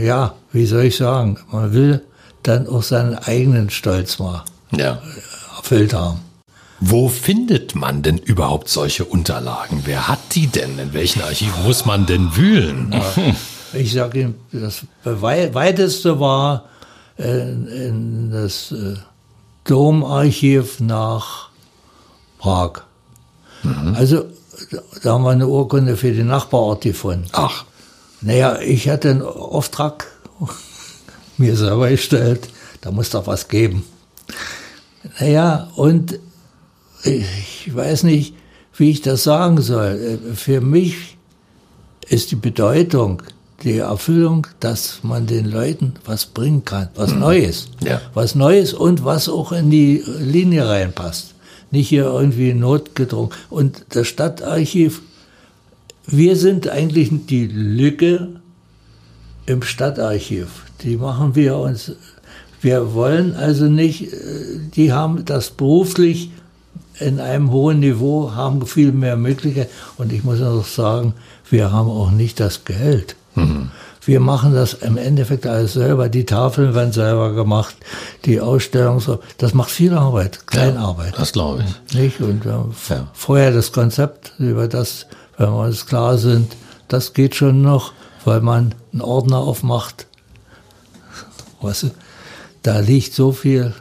ja, 0.00 0.34
wie 0.52 0.66
soll 0.66 0.84
ich 0.84 0.96
sagen, 0.96 1.38
man 1.52 1.72
will 1.72 2.02
dann 2.42 2.66
auch 2.68 2.82
seinen 2.82 3.14
eigenen 3.14 3.70
Stolz 3.70 4.18
mal 4.18 4.44
Ja. 4.72 5.00
erfüllt 5.56 5.94
haben. 5.94 6.20
Wo 6.80 7.08
findet 7.08 7.74
man 7.74 8.02
denn 8.02 8.18
überhaupt 8.18 8.68
solche 8.68 9.04
Unterlagen? 9.04 9.82
Wer 9.84 10.08
hat 10.08 10.18
die 10.34 10.46
denn? 10.48 10.78
In 10.78 10.92
welchen 10.92 11.22
Archiven 11.22 11.64
muss 11.64 11.86
man 11.86 12.06
denn 12.06 12.36
wühlen? 12.36 12.94
Ich 13.72 13.92
sage 13.92 14.20
Ihnen, 14.20 14.34
das 14.52 14.82
weiteste 15.04 16.20
war 16.20 16.64
in, 17.18 17.66
in 17.66 18.30
das 18.30 18.72
äh, 18.72 18.96
Domarchiv 19.64 20.80
nach 20.80 21.50
Prag. 22.38 22.82
Mhm. 23.62 23.94
Also 23.94 24.26
da 25.02 25.14
haben 25.14 25.24
wir 25.24 25.30
eine 25.30 25.48
Urkunde 25.48 25.96
für 25.96 26.12
den 26.12 26.28
Nachbarort 26.28 26.82
gefunden. 26.82 27.28
Ach. 27.32 27.64
Naja, 28.20 28.58
ich 28.60 28.88
hatte 28.88 29.10
einen 29.10 29.22
Auftrag 29.22 30.06
mir 31.36 31.56
selber 31.56 31.90
gestellt, 31.90 32.48
da 32.80 32.90
muss 32.90 33.10
doch 33.10 33.26
was 33.26 33.48
geben. 33.48 33.84
Naja, 35.20 35.68
und 35.76 36.18
ich 37.04 37.74
weiß 37.74 38.02
nicht, 38.04 38.34
wie 38.76 38.90
ich 38.90 39.02
das 39.02 39.24
sagen 39.24 39.60
soll. 39.60 40.18
Für 40.34 40.60
mich 40.60 41.16
ist 42.08 42.30
die 42.30 42.36
Bedeutung, 42.36 43.22
die 43.62 43.78
Erfüllung, 43.78 44.46
dass 44.60 45.00
man 45.02 45.26
den 45.26 45.46
Leuten 45.46 45.94
was 46.04 46.26
bringen 46.26 46.64
kann, 46.64 46.88
was 46.94 47.12
mhm. 47.12 47.20
Neues. 47.20 47.68
Ja. 47.84 48.00
Was 48.14 48.34
Neues 48.34 48.74
und 48.74 49.04
was 49.04 49.28
auch 49.28 49.52
in 49.52 49.70
die 49.70 50.02
Linie 50.20 50.68
reinpasst. 50.68 51.34
Nicht 51.70 51.88
hier 51.88 52.04
irgendwie 52.04 52.54
notgedrungen. 52.54 53.30
Und 53.50 53.86
das 53.90 54.06
Stadtarchiv, 54.06 55.02
wir 56.06 56.36
sind 56.36 56.68
eigentlich 56.68 57.10
die 57.26 57.46
Lücke 57.46 58.40
im 59.46 59.62
Stadtarchiv. 59.62 60.64
Die 60.82 60.96
machen 60.96 61.34
wir 61.34 61.56
uns. 61.56 61.92
Wir 62.60 62.94
wollen 62.94 63.34
also 63.34 63.66
nicht, 63.66 64.12
äh, 64.12 64.58
die 64.74 64.92
haben 64.92 65.24
das 65.24 65.50
beruflich 65.50 66.30
in 66.98 67.20
einem 67.20 67.50
hohen 67.50 67.80
Niveau, 67.80 68.32
haben 68.32 68.66
viel 68.66 68.92
mehr 68.92 69.16
Möglichkeiten. 69.16 69.70
Und 69.98 70.12
ich 70.12 70.24
muss 70.24 70.40
auch 70.40 70.64
sagen, 70.64 71.14
wir 71.50 71.72
haben 71.72 71.90
auch 71.90 72.10
nicht 72.10 72.40
das 72.40 72.64
Geld. 72.64 73.16
Mhm. 73.36 73.70
Wir 74.04 74.20
machen 74.20 74.54
das 74.54 74.74
im 74.74 74.96
Endeffekt 74.96 75.46
alles 75.46 75.72
selber. 75.72 76.08
Die 76.08 76.24
Tafeln 76.24 76.74
werden 76.74 76.92
selber 76.92 77.32
gemacht, 77.32 77.74
die 78.24 78.40
Ausstellung 78.40 79.00
so. 79.00 79.18
Das 79.38 79.52
macht 79.52 79.70
viel 79.70 79.94
Arbeit, 79.94 80.46
Kleinarbeit. 80.46 81.12
Ja, 81.12 81.18
das 81.18 81.32
glaube 81.32 81.64
ich. 81.64 81.94
Nicht? 81.94 82.20
Und 82.20 82.44
ja. 82.44 82.64
vorher 83.12 83.50
das 83.50 83.72
Konzept 83.72 84.32
über 84.38 84.68
das, 84.68 85.06
wenn 85.38 85.50
wir 85.50 85.58
uns 85.58 85.86
klar 85.86 86.18
sind, 86.18 86.54
das 86.86 87.14
geht 87.14 87.34
schon 87.34 87.62
noch, 87.62 87.92
weil 88.24 88.40
man 88.40 88.76
einen 88.92 89.02
Ordner 89.02 89.38
aufmacht. 89.38 90.06
Weißt 91.60 91.84
du, 91.84 91.90
da 92.62 92.78
liegt 92.78 93.12
so 93.12 93.32
viel. 93.32 93.74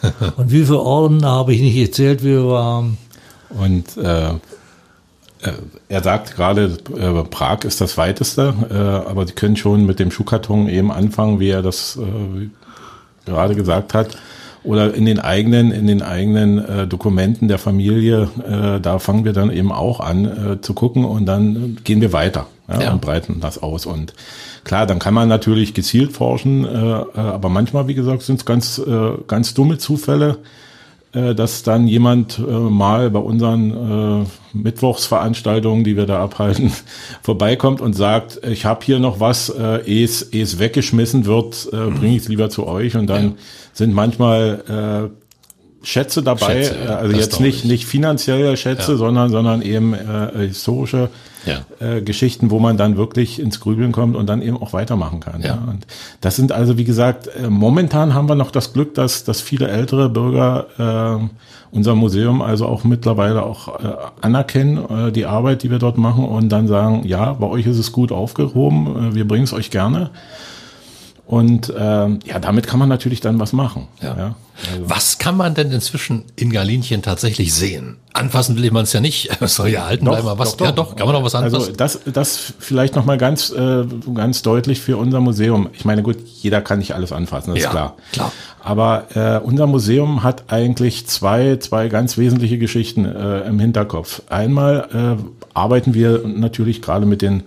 Und 0.36 0.50
wie 0.50 0.64
viele 0.64 0.80
Ordner 0.80 1.30
habe 1.30 1.52
ich 1.52 1.60
nicht 1.60 1.76
gezählt, 1.76 2.22
wie 2.22 2.36
wir 2.36 2.58
haben. 2.58 2.98
Und 3.50 3.98
äh, 3.98 4.30
äh, 4.30 4.34
er 5.88 6.02
sagt 6.02 6.36
gerade, 6.36 6.78
äh, 6.96 7.24
Prag 7.24 7.64
ist 7.64 7.80
das 7.80 7.98
weiteste, 7.98 8.54
äh, 8.70 8.74
aber 9.10 9.26
Sie 9.26 9.32
können 9.32 9.56
schon 9.56 9.86
mit 9.86 9.98
dem 9.98 10.10
Schuhkarton 10.10 10.68
eben 10.68 10.92
anfangen, 10.92 11.40
wie 11.40 11.50
er 11.50 11.62
das 11.62 11.98
äh, 11.98 12.48
gerade 13.26 13.54
gesagt 13.54 13.94
hat. 13.94 14.16
Oder 14.64 14.94
in 14.94 15.06
den 15.06 15.18
eigenen, 15.18 15.72
in 15.72 15.88
den 15.88 16.02
eigenen 16.02 16.64
äh, 16.64 16.86
Dokumenten 16.86 17.48
der 17.48 17.58
Familie, 17.58 18.28
äh, 18.48 18.80
da 18.80 19.00
fangen 19.00 19.24
wir 19.24 19.32
dann 19.32 19.50
eben 19.50 19.72
auch 19.72 19.98
an 19.98 20.58
zu 20.62 20.72
gucken 20.72 21.04
und 21.04 21.26
dann 21.26 21.78
gehen 21.82 22.00
wir 22.00 22.12
weiter 22.12 22.46
ja, 22.68 22.82
ja. 22.82 22.92
und 22.92 23.00
breiten 23.00 23.40
das 23.40 23.60
aus. 23.60 23.86
Und 23.86 24.14
klar, 24.62 24.86
dann 24.86 25.00
kann 25.00 25.14
man 25.14 25.28
natürlich 25.28 25.74
gezielt 25.74 26.12
forschen, 26.12 26.64
aber 26.64 27.48
manchmal, 27.48 27.88
wie 27.88 27.94
gesagt, 27.94 28.22
sind 28.22 28.36
es 28.36 28.44
ganz, 28.44 28.80
ganz 29.26 29.54
dumme 29.54 29.78
Zufälle 29.78 30.38
äh, 30.38 30.46
dass 31.12 31.62
dann 31.62 31.86
jemand 31.86 32.38
äh, 32.38 32.50
mal 32.50 33.10
bei 33.10 33.18
unseren 33.18 34.22
äh, 34.22 34.26
Mittwochsveranstaltungen, 34.54 35.84
die 35.84 35.96
wir 35.96 36.06
da 36.06 36.22
abhalten, 36.22 36.72
vorbeikommt 37.22 37.80
und 37.80 37.92
sagt, 37.92 38.40
ich 38.46 38.64
habe 38.64 38.84
hier 38.84 38.98
noch 38.98 39.20
was, 39.20 39.50
äh, 39.50 39.84
ehe 39.84 40.04
es 40.04 40.58
weggeschmissen 40.58 41.26
wird, 41.26 41.68
äh, 41.72 41.90
bringe 41.90 42.16
ich 42.16 42.22
es 42.22 42.28
lieber 42.28 42.48
zu 42.48 42.66
euch. 42.66 42.96
Und 42.96 43.08
dann 43.08 43.24
ja. 43.24 43.32
sind 43.74 43.92
manchmal 43.92 45.10
äh, 45.10 45.21
Schätze 45.82 46.22
dabei, 46.22 46.62
Schätze, 46.62 46.76
ja, 46.84 46.96
also 46.96 47.16
jetzt 47.16 47.40
nicht, 47.40 47.64
nicht 47.64 47.86
finanzielle 47.86 48.56
Schätze, 48.56 48.92
ja. 48.92 48.98
sondern, 48.98 49.30
sondern 49.30 49.62
eben 49.62 49.94
äh, 49.94 50.46
historische 50.46 51.10
ja. 51.44 51.64
äh, 51.80 52.02
Geschichten, 52.02 52.50
wo 52.50 52.58
man 52.58 52.76
dann 52.76 52.96
wirklich 52.96 53.40
ins 53.40 53.60
Grübeln 53.60 53.92
kommt 53.92 54.16
und 54.16 54.26
dann 54.26 54.42
eben 54.42 54.56
auch 54.56 54.72
weitermachen 54.72 55.20
kann. 55.20 55.40
Ja. 55.40 55.48
ja. 55.48 55.54
Und 55.68 55.86
das 56.20 56.36
sind 56.36 56.52
also, 56.52 56.78
wie 56.78 56.84
gesagt, 56.84 57.28
äh, 57.28 57.48
momentan 57.48 58.14
haben 58.14 58.28
wir 58.28 58.34
noch 58.34 58.50
das 58.50 58.72
Glück, 58.72 58.94
dass, 58.94 59.24
dass 59.24 59.40
viele 59.40 59.68
ältere 59.68 60.08
Bürger 60.08 61.20
äh, 61.20 61.28
unser 61.72 61.94
Museum 61.94 62.42
also 62.42 62.66
auch 62.66 62.84
mittlerweile 62.84 63.42
auch 63.42 63.80
äh, 63.80 63.94
anerkennen, 64.20 65.08
äh, 65.08 65.12
die 65.12 65.26
Arbeit, 65.26 65.62
die 65.62 65.70
wir 65.70 65.78
dort 65.78 65.98
machen 65.98 66.24
und 66.24 66.50
dann 66.50 66.68
sagen, 66.68 67.02
ja, 67.06 67.32
bei 67.32 67.46
euch 67.46 67.66
ist 67.66 67.78
es 67.78 67.92
gut 67.92 68.12
aufgehoben, 68.12 69.10
äh, 69.10 69.14
wir 69.14 69.26
bringen 69.26 69.44
es 69.44 69.52
euch 69.52 69.70
gerne. 69.70 70.10
Und 71.32 71.72
ähm, 71.74 72.18
ja, 72.26 72.38
damit 72.38 72.66
kann 72.66 72.78
man 72.78 72.90
natürlich 72.90 73.22
dann 73.22 73.40
was 73.40 73.54
machen. 73.54 73.88
Ja. 74.02 74.14
ja 74.18 74.34
also. 74.70 74.90
Was 74.90 75.16
kann 75.16 75.34
man 75.34 75.54
denn 75.54 75.72
inzwischen 75.72 76.24
in 76.36 76.52
Galinchen 76.52 77.00
tatsächlich 77.00 77.54
sehen? 77.54 77.96
Anfassen 78.12 78.54
will 78.56 78.70
man 78.70 78.82
es 78.82 78.92
ja 78.92 79.00
nicht, 79.00 79.30
es 79.40 79.54
soll 79.56 79.68
ja 79.68 79.80
erhalten 79.80 80.04
bleiben. 80.04 80.28
Aber 80.28 80.38
was, 80.38 80.58
doch, 80.58 80.66
ja 80.66 80.72
doch, 80.72 80.94
kann 80.94 81.06
man 81.06 81.14
noch 81.16 81.24
was 81.24 81.34
anfassen? 81.34 81.56
Also 81.56 81.72
das, 81.72 82.00
das 82.04 82.52
vielleicht 82.58 82.96
nochmal 82.96 83.16
ganz, 83.16 83.50
äh, 83.50 83.86
ganz 84.12 84.42
deutlich 84.42 84.82
für 84.82 84.98
unser 84.98 85.20
Museum. 85.20 85.70
Ich 85.72 85.86
meine, 85.86 86.02
gut, 86.02 86.18
jeder 86.20 86.60
kann 86.60 86.80
nicht 86.80 86.94
alles 86.94 87.12
anfassen, 87.12 87.54
das 87.54 87.62
ja, 87.62 87.68
ist 87.70 87.72
klar. 87.72 87.96
klar. 88.12 88.32
Aber 88.60 89.06
äh, 89.14 89.38
unser 89.42 89.66
Museum 89.66 90.22
hat 90.22 90.52
eigentlich 90.52 91.06
zwei, 91.06 91.56
zwei 91.56 91.88
ganz 91.88 92.18
wesentliche 92.18 92.58
Geschichten 92.58 93.06
äh, 93.06 93.48
im 93.48 93.58
Hinterkopf. 93.58 94.20
Einmal 94.28 95.16
äh, 95.18 95.22
arbeiten 95.54 95.94
wir 95.94 96.24
natürlich 96.26 96.82
gerade 96.82 97.06
mit 97.06 97.22
den 97.22 97.44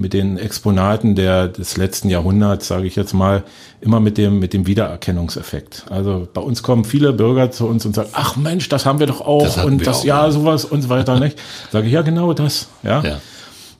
mit 0.00 0.14
den 0.14 0.38
Exponaten 0.38 1.14
der, 1.14 1.46
des 1.46 1.76
letzten 1.76 2.08
Jahrhunderts, 2.08 2.68
sage 2.68 2.86
ich 2.86 2.96
jetzt 2.96 3.12
mal, 3.12 3.44
immer 3.82 4.00
mit 4.00 4.16
dem, 4.16 4.38
mit 4.38 4.54
dem 4.54 4.66
Wiedererkennungseffekt. 4.66 5.84
Also 5.90 6.26
bei 6.32 6.40
uns 6.40 6.62
kommen 6.62 6.86
viele 6.86 7.12
Bürger 7.12 7.50
zu 7.50 7.66
uns 7.66 7.84
und 7.84 7.94
sagen, 7.94 8.08
ach 8.14 8.36
Mensch, 8.36 8.70
das 8.70 8.86
haben 8.86 8.98
wir 8.98 9.06
doch 9.06 9.20
auch 9.20 9.42
das 9.42 9.62
und 9.62 9.86
das, 9.86 9.98
auch, 9.98 10.04
ja, 10.04 10.24
ja, 10.24 10.30
sowas 10.32 10.64
und 10.64 10.80
so 10.80 10.88
weiter, 10.88 11.20
nicht? 11.20 11.38
Sage 11.70 11.86
ich, 11.86 11.92
ja, 11.92 12.00
genau 12.00 12.32
das, 12.32 12.68
ja. 12.82 13.02
ja. 13.02 13.20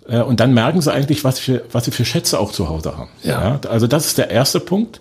Äh, 0.08 0.22
und 0.22 0.40
dann 0.40 0.52
merken 0.52 0.82
sie 0.82 0.92
eigentlich, 0.92 1.24
was, 1.24 1.38
für, 1.38 1.62
was 1.72 1.86
sie 1.86 1.90
für 1.90 2.04
Schätze 2.04 2.38
auch 2.38 2.52
zu 2.52 2.68
Hause 2.68 2.98
haben. 2.98 3.08
Ja. 3.22 3.42
ja. 3.42 3.60
Also 3.70 3.86
das 3.86 4.06
ist 4.06 4.18
der 4.18 4.30
erste 4.30 4.60
Punkt. 4.60 5.00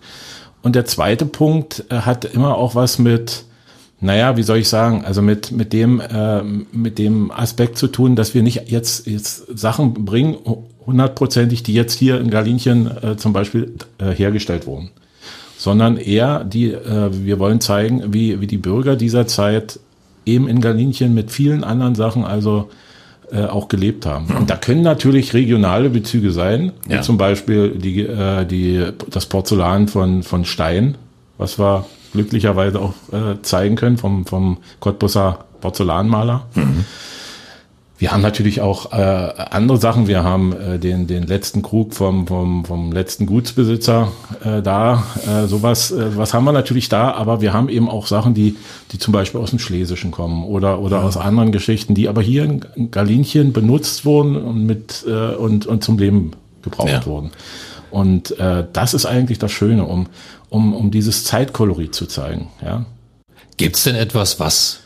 Und 0.62 0.73
der 0.73 0.86
zweite 0.86 1.25
Punkt 1.25 1.84
äh, 1.89 1.95
hat 1.95 2.23
immer 2.23 2.55
auch 2.55 2.75
was 2.75 2.97
mit, 2.97 3.43
naja, 3.99 4.38
wie 4.38 4.43
soll 4.43 4.60
ich 4.60 4.69
sagen, 4.69 5.03
also 5.03 5.21
mit, 5.21 5.51
mit 5.51 5.73
dem, 5.73 5.99
äh, 5.99 6.43
mit 6.43 6.97
dem 6.97 7.29
Aspekt 7.29 7.77
zu 7.77 7.88
tun, 7.88 8.15
dass 8.15 8.34
wir 8.34 8.41
nicht 8.41 8.69
jetzt, 8.69 9.05
jetzt 9.05 9.45
Sachen 9.58 10.05
bringen, 10.05 10.38
hundertprozentig, 10.89 11.63
die 11.63 11.73
jetzt 11.73 11.97
hier 11.97 12.19
in 12.19 12.30
Galinchen 12.30 12.91
äh, 13.02 13.17
zum 13.17 13.34
Beispiel 13.34 13.73
äh, 13.97 14.12
hergestellt 14.12 14.67
wurden, 14.67 14.91
sondern 15.58 15.97
eher 15.97 16.43
die, 16.43 16.71
äh, 16.71 17.10
wir 17.12 17.39
wollen 17.39 17.62
zeigen, 17.62 18.13
wie, 18.13 18.41
wie 18.41 18.47
die 18.47 18.58
Bürger 18.58 18.95
dieser 18.95 19.28
Zeit 19.28 19.80
eben 20.25 20.47
in 20.47 20.62
Galinchen 20.62 21.13
mit 21.13 21.32
vielen 21.32 21.63
anderen 21.63 21.95
Sachen 21.95 22.23
also 22.23 22.69
äh, 23.32 23.45
auch 23.45 23.67
gelebt 23.67 24.06
haben. 24.06 24.25
Und 24.36 24.49
da 24.49 24.56
können 24.56 24.82
natürlich 24.82 25.34
regionale 25.34 25.89
Bezüge 25.89 26.32
sein, 26.32 26.71
wie 26.88 26.95
ja. 26.95 27.02
zum 27.02 27.17
Beispiel 27.17 27.69
die, 27.78 28.02
äh, 28.02 28.45
die, 28.45 28.86
das 29.10 29.28
Porzellan 29.28 29.88
von, 29.88 30.23
von 30.23 30.45
Stein, 30.45 30.97
was 31.38 31.60
wir 31.60 31.86
glücklicherweise 32.12 32.80
auch 32.82 32.93
äh, 33.12 33.41
zeigen 33.41 33.75
können 33.75 33.97
vom, 33.97 34.25
vom 34.25 34.58
Cottbusser 34.80 35.45
Porzellanmaler. 35.62 36.47
Mhm. 36.56 36.86
Wir 37.99 38.13
haben 38.13 38.21
natürlich 38.21 38.62
auch 38.62 38.93
äh, 38.93 38.95
andere 38.95 39.77
Sachen. 39.77 40.07
Wir 40.07 40.23
haben 40.23 40.53
äh, 40.53 40.79
den, 40.79 41.05
den 41.05 41.23
letzten 41.23 41.62
Krug 41.62 41.93
vom, 41.93 42.27
vom, 42.27 42.63
vom 42.63 42.93
letzten 42.93 43.25
Gutsbesitzer 43.25 44.13
äh, 44.41 44.62
da. 44.62 45.03
Äh, 45.27 45.47
sowas, 45.47 45.91
äh, 45.91 46.15
was 46.15 46.33
haben 46.33 46.45
wir 46.45 46.53
natürlich 46.53 46.88
da, 46.88 47.12
aber 47.12 47.41
wir 47.41 47.51
haben 47.51 47.67
eben 47.67 47.89
auch 47.89 48.07
Sachen, 48.07 48.33
die, 48.33 48.55
die 48.93 48.99
zum 48.99 49.12
Beispiel 49.12 49.41
aus 49.41 49.49
dem 49.49 49.59
Schlesischen 49.59 50.12
kommen 50.12 50.45
oder, 50.45 50.79
oder 50.79 50.99
ja. 50.99 51.03
aus 51.03 51.17
anderen 51.17 51.51
Geschichten, 51.51 51.93
die 51.93 52.07
aber 52.07 52.21
hier 52.21 52.45
in 52.45 52.89
Galinchen 52.89 53.51
benutzt 53.51 54.05
wurden 54.05 54.38
und, 54.38 54.65
mit, 54.65 55.03
äh, 55.05 55.35
und, 55.35 55.65
und 55.65 55.83
zum 55.83 55.99
Leben 55.99 56.31
gebraucht 56.62 56.89
ja. 56.89 57.05
wurden. 57.05 57.31
Und 57.91 58.39
äh, 58.39 58.65
das 58.71 58.93
ist 58.93 59.07
eigentlich 59.07 59.39
das 59.39 59.51
Schöne, 59.51 59.83
um, 59.83 60.07
um, 60.47 60.73
um 60.73 60.89
dieses 60.89 61.25
Zeitkolorit 61.25 61.93
zu 61.93 62.05
zeigen. 62.05 62.47
Ja. 62.63 62.85
Gibt 63.57 63.75
es 63.75 63.83
denn 63.83 63.95
etwas, 63.95 64.39
was 64.39 64.79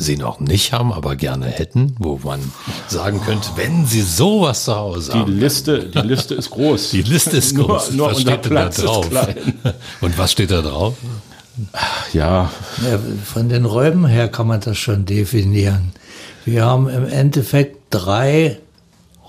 Sie 0.00 0.16
noch 0.16 0.38
nicht 0.38 0.72
haben, 0.72 0.92
aber 0.92 1.16
gerne 1.16 1.46
hätten, 1.46 1.96
wo 1.98 2.20
man 2.22 2.40
sagen 2.86 3.20
könnte, 3.20 3.48
wenn 3.56 3.84
Sie 3.84 4.02
sowas 4.02 4.64
zu 4.64 4.76
Hause 4.76 5.12
die 5.12 5.18
haben. 5.18 5.38
Liste, 5.38 5.88
die 5.88 5.98
Liste 5.98 6.34
ist 6.36 6.50
groß. 6.50 6.90
Die 6.90 7.02
Liste 7.02 7.36
ist 7.36 7.56
groß. 7.56 7.90
Nur, 7.90 8.06
nur 8.06 8.10
was 8.12 8.20
steht 8.20 8.44
denn 8.44 8.54
da 8.54 8.68
drauf? 8.68 9.10
Und 10.00 10.16
was 10.16 10.32
steht 10.32 10.52
da 10.52 10.62
drauf? 10.62 10.94
Ja. 12.12 12.50
ja. 12.80 12.98
Von 13.24 13.48
den 13.48 13.64
Räumen 13.64 14.06
her 14.06 14.28
kann 14.28 14.46
man 14.46 14.60
das 14.60 14.78
schon 14.78 15.04
definieren. 15.04 15.92
Wir 16.44 16.64
haben 16.64 16.88
im 16.88 17.06
Endeffekt 17.08 17.76
drei 17.90 18.60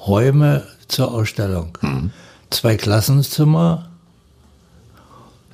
Räume 0.05 0.67
zur 0.87 1.11
Ausstellung. 1.11 1.77
Mhm. 1.81 2.11
Zwei 2.51 2.77
Klassenzimmer, 2.77 3.89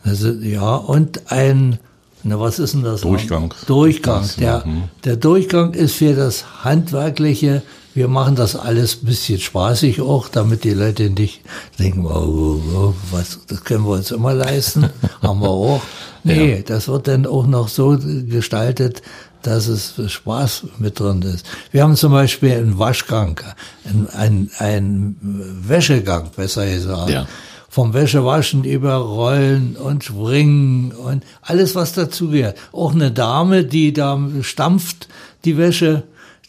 also, 0.04 0.30
ja, 0.30 0.75
und 0.75 1.32
ein 1.32 1.80
Na, 2.28 2.40
was 2.40 2.58
ist 2.58 2.74
denn 2.74 2.84
das? 2.84 3.02
Durchgang. 3.02 3.54
Durchgang. 3.68 4.24
Das, 4.24 4.36
der, 4.36 4.66
mhm. 4.66 4.84
der 5.04 5.16
Durchgang 5.16 5.76
ist 5.76 5.94
für 5.94 6.16
das 6.16 6.64
Handwerkliche. 6.64 7.62
Wir 7.94 8.08
machen 8.08 8.36
das 8.36 8.56
alles 8.56 9.02
ein 9.02 9.06
bisschen 9.06 9.40
spaßig 9.40 10.02
auch, 10.02 10.28
damit 10.28 10.64
die 10.64 10.74
Leute 10.74 11.12
nicht 11.12 11.42
denken, 11.78 12.08
oh, 12.08 12.10
oh, 12.10 12.62
oh, 12.76 12.94
was, 13.12 13.40
das 13.48 13.64
können 13.64 13.86
wir 13.86 13.92
uns 13.92 14.10
immer 14.10 14.34
leisten, 14.34 14.90
haben 15.22 15.40
wir 15.40 15.50
auch. 15.50 15.84
Nee, 16.24 16.64
das 16.66 16.88
wird 16.88 17.08
dann 17.08 17.28
auch 17.28 17.46
noch 17.46 17.68
so 17.68 17.98
gestaltet, 18.28 19.04
dass 19.44 19.68
es 19.68 19.94
Spaß 20.12 20.64
mit 20.80 21.00
drin 21.00 21.22
ist. 21.22 21.46
Wir 21.72 21.84
haben 21.84 21.96
zum 21.96 22.12
Beispiel 22.12 22.54
einen 22.54 22.80
Waschgang, 22.80 23.40
einen, 23.88 24.10
einen, 24.10 24.52
einen 24.58 25.62
Wäschegang, 25.68 26.32
besser 26.36 26.66
gesagt. 26.66 27.12
Ja. 27.12 27.28
Vom 27.76 27.94
Wäschewaschen 27.94 28.64
über 28.64 28.94
Rollen 28.96 29.76
und 29.76 30.06
Springen 30.06 30.94
und 30.94 31.26
alles, 31.42 31.76
was 31.76 31.92
dazugehört. 31.92 32.58
Auch 32.72 32.94
eine 32.94 33.12
Dame, 33.12 33.66
die 33.66 33.92
da 33.92 34.18
stampft, 34.44 35.10
die 35.44 35.58
Wäsche, 35.58 36.04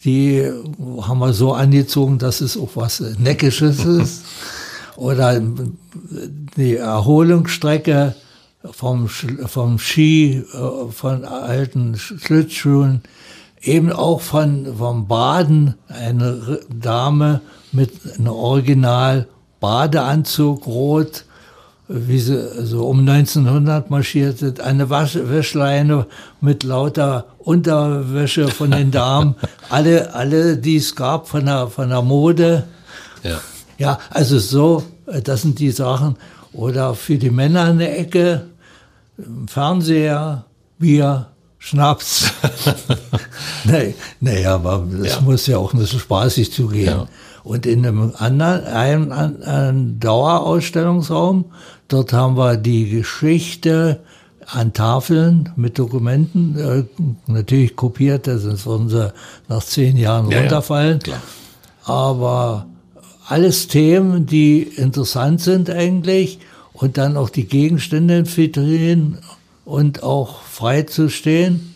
die 0.05 0.49
haben 1.01 1.19
wir 1.19 1.33
so 1.33 1.51
angezogen, 1.51 2.17
dass 2.17 2.39
es 2.39 2.55
auch 2.55 2.69
was 2.75 3.01
Neckisches 3.19 3.83
ist. 3.83 4.23
Oder 4.95 5.41
die 6.55 6.77
Erholungsstrecke 6.77 8.15
vom, 8.71 9.09
vom 9.09 9.79
Ski, 9.79 10.45
äh, 10.53 10.91
von 10.93 11.25
alten 11.25 11.97
Schlittschuhen, 11.97 13.01
eben 13.61 13.91
auch 13.91 14.21
von, 14.21 14.77
vom 14.77 15.09
Baden, 15.09 15.75
eine 15.89 16.61
Dame 16.69 17.41
mit 17.73 17.91
einem 18.17 18.27
Original 18.27 19.27
Badeanzug 19.59 20.65
rot, 20.67 21.25
wie 21.87 22.19
sie 22.19 22.65
so 22.65 22.85
um 22.87 22.99
1900 22.99 23.89
marschiert 23.89 24.39
sind, 24.39 24.59
eine 24.59 24.89
Wasch 24.89 25.15
Wäschleine 25.21 26.05
mit 26.41 26.63
lauter 26.63 27.25
Unterwäsche 27.39 28.49
von 28.49 28.71
den 28.71 28.91
Damen, 28.91 29.35
alle, 29.69 30.13
alle, 30.13 30.57
die 30.57 30.75
es 30.77 30.95
gab 30.95 31.27
von 31.27 31.45
der, 31.45 31.67
von 31.67 31.89
der 31.89 32.01
Mode. 32.01 32.65
Ja. 33.23 33.39
Ja, 33.77 33.99
also 34.09 34.39
so, 34.39 34.83
äh, 35.05 35.21
das 35.21 35.43
sind 35.43 35.59
die 35.59 35.71
Sachen. 35.71 36.17
Oder 36.51 36.95
für 36.95 37.17
die 37.17 37.29
Männer 37.29 37.65
eine 37.65 37.95
Ecke, 37.95 38.47
Fernseher, 39.47 40.45
Bier, 40.79 41.27
Schnaps. 41.59 42.31
nee, 43.63 43.95
nee, 44.19 44.45
aber 44.45 44.85
das 44.91 45.15
Ja. 45.15 45.21
muss 45.21 45.47
ja 45.47 45.57
auch 45.57 45.73
ein 45.73 45.79
bisschen 45.79 45.99
spaßig 45.99 46.51
zugehen. 46.51 46.87
Ja. 46.87 47.07
Und 47.47 47.65
in 47.65 47.85
einem 47.85 48.11
anderen, 48.17 48.65
einem, 48.65 49.11
einem, 49.13 49.99
Dauerausstellungsraum, 50.01 51.45
dort 51.87 52.11
haben 52.11 52.35
wir 52.35 52.57
die 52.57 52.89
Geschichte 52.89 54.01
an 54.47 54.73
Tafeln 54.73 55.53
mit 55.55 55.79
Dokumenten, 55.79 56.57
äh, 56.57 56.83
natürlich 57.31 57.77
kopiert, 57.77 58.25
sonst 58.25 58.65
würden 58.65 58.89
sie 58.89 59.13
nach 59.47 59.63
zehn 59.63 59.95
Jahren 59.95 60.29
Ja, 60.29 60.37
ja, 60.37 60.41
runterfallen. 60.41 60.99
klar. 60.99 61.21
Aber 61.85 62.65
alles 63.27 63.69
Themen, 63.69 64.25
die 64.25 64.63
interessant 64.63 65.39
sind 65.39 65.69
eigentlich 65.69 66.39
und 66.73 66.97
dann 66.97 67.15
auch 67.15 67.29
die 67.29 67.45
Gegenstände 67.45 68.17
infiltrieren 68.17 69.19
und 69.63 70.03
auch 70.03 70.41
frei 70.41 70.81
zu 70.81 71.09
stehen. 71.09 71.75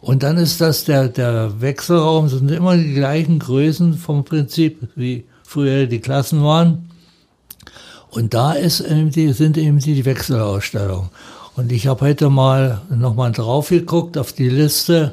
Und 0.00 0.22
dann 0.22 0.38
ist 0.38 0.60
das 0.60 0.84
der, 0.84 1.08
der 1.08 1.60
Wechselraum, 1.60 2.28
sind 2.28 2.50
immer 2.50 2.76
die 2.76 2.94
gleichen 2.94 3.38
Größen 3.38 3.94
vom 3.94 4.24
Prinzip, 4.24 4.88
wie 4.96 5.24
früher 5.42 5.86
die 5.86 6.00
Klassen 6.00 6.42
waren. 6.42 6.90
Und 8.10 8.34
da 8.34 8.52
ist 8.52 8.80
eben 8.80 9.10
die, 9.10 9.32
sind 9.32 9.56
eben 9.58 9.78
die 9.78 10.04
Wechselausstellungen. 10.04 11.10
Und 11.56 11.70
ich 11.70 11.86
habe 11.86 12.06
heute 12.06 12.30
mal 12.30 12.80
nochmal 12.88 13.32
drauf 13.32 13.68
geguckt 13.68 14.16
auf 14.16 14.32
die 14.32 14.48
Liste. 14.48 15.12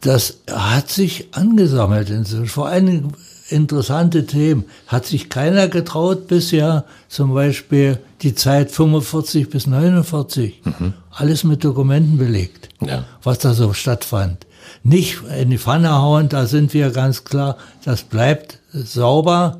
Das 0.00 0.38
hat 0.50 0.90
sich 0.90 1.28
angesammelt. 1.32 2.10
Vor 2.46 2.68
allen 2.68 2.86
Dingen 2.86 3.12
interessante 3.50 4.26
Themen. 4.26 4.64
Hat 4.86 5.06
sich 5.06 5.28
keiner 5.28 5.68
getraut 5.68 6.28
bisher, 6.28 6.84
zum 7.08 7.34
Beispiel 7.34 7.98
die 8.22 8.34
Zeit 8.34 8.70
45 8.70 9.50
bis 9.50 9.66
49. 9.66 10.62
Alles 11.10 11.44
mit 11.44 11.64
Dokumenten 11.64 12.18
belegt, 12.18 12.68
Ja. 12.80 13.04
was 13.22 13.38
da 13.38 13.54
so 13.54 13.72
stattfand. 13.72 14.46
Nicht 14.82 15.18
in 15.38 15.50
die 15.50 15.58
Pfanne 15.58 15.90
hauen, 15.92 16.28
da 16.28 16.46
sind 16.46 16.72
wir 16.74 16.90
ganz 16.90 17.24
klar, 17.24 17.56
das 17.84 18.02
bleibt 18.02 18.58
sauber. 18.72 19.58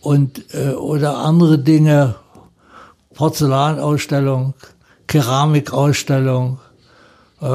Und, 0.00 0.54
äh, 0.54 0.70
oder 0.70 1.18
andere 1.18 1.58
Dinge, 1.58 2.14
Porzellanausstellung, 3.14 4.54
Keramikausstellung, 5.08 6.58
äh, 7.40 7.46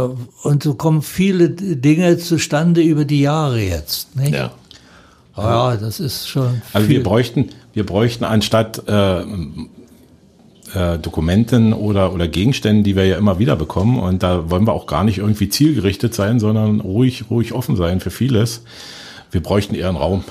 und 0.44 0.64
so 0.64 0.74
kommen 0.76 1.02
viele 1.02 1.50
Dinge 1.50 2.18
zustande 2.18 2.82
über 2.82 3.06
die 3.06 3.22
Jahre 3.22 3.62
jetzt. 3.62 4.16
Nicht? 4.16 4.34
Ja. 4.34 4.52
Ja, 5.38 5.76
das 5.78 6.00
ist 6.00 6.28
schon. 6.28 6.62
Also 6.74 6.88
viel. 6.88 6.98
wir 6.98 7.04
bräuchten, 7.04 7.50
wir 7.74 7.86
bräuchten 7.86 8.24
anstatt 8.26 8.88
äh, 8.88 9.22
äh, 9.22 11.00
Dokumenten 11.02 11.74
oder, 11.74 12.14
oder 12.14 12.28
Gegenständen, 12.28 12.84
die 12.84 12.96
wir 12.96 13.06
ja 13.06 13.18
immer 13.18 13.40
wieder 13.40 13.56
bekommen, 13.56 14.00
und 14.00 14.24
da 14.24 14.50
wollen 14.50 14.66
wir 14.68 14.74
auch 14.74 14.88
gar 14.88 15.04
nicht 15.04 15.18
irgendwie 15.20 15.50
zielgerichtet 15.50 16.14
sein, 16.14 16.40
sondern 16.40 16.80
ruhig, 16.82 17.26
ruhig 17.30 17.54
offen 17.54 17.76
sein 17.76 18.00
für 18.00 18.12
vieles. 18.12 18.64
Wir 19.32 19.42
bräuchten 19.42 19.76
eher 19.76 19.88
einen 19.88 19.96
Raum. 19.98 20.26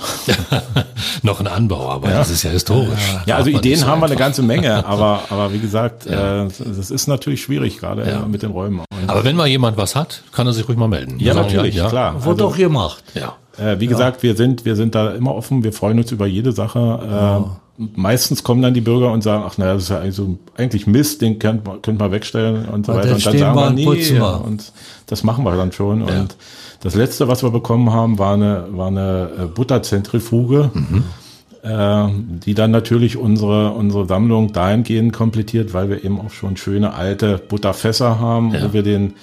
Noch 1.23 1.41
ein 1.41 1.47
Anbau, 1.47 1.89
aber 1.91 2.09
das 2.11 2.29
ist 2.29 2.43
ja 2.43 2.51
historisch. 2.51 2.99
Ja, 3.25 3.37
also 3.37 3.51
Darf 3.51 3.55
man 3.55 3.63
Ideen 3.65 3.79
so 3.79 3.87
haben 3.87 4.01
wir 4.01 4.05
eine 4.05 4.13
einfach. 4.13 4.27
ganze 4.27 4.43
Menge, 4.43 4.85
aber, 4.87 5.23
aber 5.31 5.53
wie 5.55 5.59
gesagt, 5.59 6.07
äh, 6.07 6.13
das 6.59 6.91
ist 6.91 7.07
natürlich 7.07 7.41
schwierig, 7.43 7.79
gerade 7.79 8.07
Ja. 8.07 8.27
mit 8.27 8.43
den 8.43 8.51
Räumen. 8.51 8.81
Und, 8.81 9.09
Aber 9.09 9.25
wenn 9.25 9.37
mal 9.37 9.47
jemand 9.47 9.79
was 9.79 9.97
hat, 9.97 10.23
kann 10.33 10.47
er 10.47 10.53
sich 10.53 10.69
ruhig 10.69 10.77
mal 10.77 10.89
melden. 10.89 11.19
ja, 11.19 11.33
sagen 11.33 11.47
natürlich, 11.47 11.77
ja, 11.77 11.89
klar. 11.89 12.23
Wurde 12.27 12.45
auch 12.45 12.57
gemacht. 12.57 13.03
Ja. 13.15 13.37
Äh, 13.61 13.79
wie 13.81 13.87
gesagt, 13.87 14.23
wir 14.23 14.35
sind, 14.37 14.65
wir 14.65 14.75
sind 14.77 14.95
da 14.95 15.11
immer 15.11 15.35
offen, 15.35 15.63
wir 15.65 15.73
freuen 15.73 15.99
uns 15.99 16.11
über 16.13 16.27
jede 16.27 16.53
Sache. 16.53 17.45
Äh, 17.79 17.83
meistens 17.97 18.43
kommen 18.43 18.63
dann 18.63 18.75
die 18.75 18.81
Bürger 18.81 19.11
und 19.13 19.23
sagen, 19.23 19.43
ach 19.47 19.57
naja, 19.59 19.75
das 19.75 19.85
ist 19.85 19.89
ja 19.91 19.99
also 19.99 20.39
eigentlich 20.57 20.87
Mist, 20.87 21.23
den 21.23 21.39
könnt, 21.39 21.65
man- 21.67 21.81
könnt 21.83 21.99
man 21.99 22.11
wegstellen 22.13 22.67
und 22.67 22.87
so 22.87 22.93
weiter. 22.95 23.15
Und 23.15 23.27
dann 23.27 23.39
sagen 23.39 23.55
wir 23.57 23.71
nee, 23.71 24.11
wir. 24.11 24.43
und 24.45 24.73
das 25.07 25.25
machen 25.25 25.45
wir 25.45 25.57
dann 25.57 25.73
schon. 25.73 26.03
Und 26.03 26.37
das 26.83 26.95
letzte, 26.95 27.29
was 27.29 27.43
wir 27.43 27.51
bekommen 27.51 27.93
haben, 27.93 28.19
war 28.19 28.35
eine, 28.35 28.65
war 28.73 28.89
eine 28.89 29.31
äh, 29.39 29.47
Butterzentrifuge. 29.47 30.71
äh, 31.63 32.09
die 32.47 32.55
dann 32.55 32.71
natürlich 32.71 33.17
unsere, 33.19 33.73
unsere 33.73 34.07
Sammlung 34.07 34.53
dahingehend 34.53 35.13
komplettiert, 35.13 35.75
weil 35.75 35.91
wir 35.91 36.05
eben 36.05 36.19
auch 36.21 36.31
schon 36.31 36.57
schöne 36.57 36.95
alte 36.95 37.37
Butterfässer 37.37 38.19
haben, 38.19 38.55
Ja. 38.55 38.63
wo 38.65 38.73
wir 38.73 38.83
den, 38.83 39.15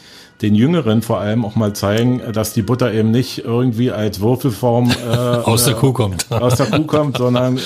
den 0.42 0.54
Jüngeren 0.54 1.02
vor 1.02 1.20
allem 1.20 1.44
auch 1.46 1.56
mal 1.56 1.74
zeigen, 1.74 2.22
dass 2.32 2.54
die 2.54 2.62
Butter 2.62 2.94
eben 2.94 3.12
nicht 3.12 3.40
irgendwie 3.40 3.92
als 3.92 4.20
Würfelform 4.20 4.92
äh, 5.12 5.16
Aus 5.16 5.66
der 5.66 5.74
Kuh 5.74 5.94
kommt. 5.94 6.32
aus 6.32 6.56
der 6.56 6.68
Kuh 6.68 6.84
kommt, 6.84 7.18
sondern 7.18 7.58
äh, 7.58 7.62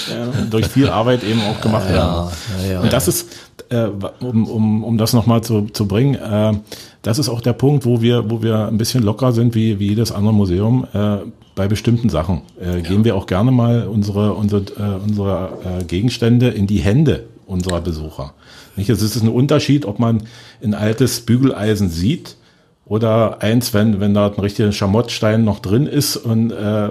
durch 0.49 0.67
viel 0.67 0.89
Arbeit 0.89 1.23
eben 1.23 1.41
auch 1.41 1.59
gemacht 1.61 1.89
werden. 1.89 1.97
Ja, 1.97 2.31
ja, 2.65 2.71
ja. 2.73 2.79
Und 2.81 2.93
das 2.93 3.07
ist, 3.07 3.27
äh, 3.69 3.87
um, 4.21 4.47
um, 4.47 4.83
um 4.83 4.97
das 4.97 5.13
nochmal 5.13 5.41
zu, 5.41 5.67
zu 5.73 5.87
bringen, 5.87 6.15
äh, 6.15 6.53
das 7.01 7.19
ist 7.19 7.29
auch 7.29 7.41
der 7.41 7.53
Punkt, 7.53 7.85
wo 7.85 8.01
wir, 8.01 8.29
wo 8.29 8.41
wir 8.41 8.67
ein 8.67 8.77
bisschen 8.77 9.03
locker 9.03 9.31
sind, 9.31 9.55
wie, 9.55 9.79
wie 9.79 9.89
jedes 9.89 10.11
andere 10.11 10.33
Museum. 10.33 10.87
Äh, 10.93 11.17
bei 11.55 11.67
bestimmten 11.67 12.09
Sachen 12.09 12.43
äh, 12.61 12.81
geben 12.81 13.03
wir 13.03 13.15
auch 13.15 13.25
gerne 13.25 13.51
mal 13.51 13.85
unsere, 13.87 14.33
unsere, 14.33 14.61
äh, 14.61 15.03
unsere 15.03 15.57
äh, 15.65 15.83
Gegenstände 15.83 16.47
in 16.49 16.65
die 16.65 16.79
Hände 16.79 17.25
unserer 17.45 17.81
Besucher. 17.81 18.33
Nicht? 18.77 18.89
Es 18.89 19.01
ist 19.01 19.21
ein 19.21 19.27
Unterschied, 19.27 19.85
ob 19.85 19.99
man 19.99 20.23
ein 20.63 20.73
altes 20.73 21.21
Bügeleisen 21.21 21.89
sieht 21.89 22.37
oder 22.85 23.41
eins, 23.41 23.73
wenn, 23.73 23.99
wenn 23.99 24.13
da 24.13 24.27
ein 24.27 24.39
richtiger 24.39 24.71
Schamottstein 24.71 25.43
noch 25.43 25.59
drin 25.59 25.87
ist 25.87 26.17
und 26.17 26.51
äh, 26.51 26.89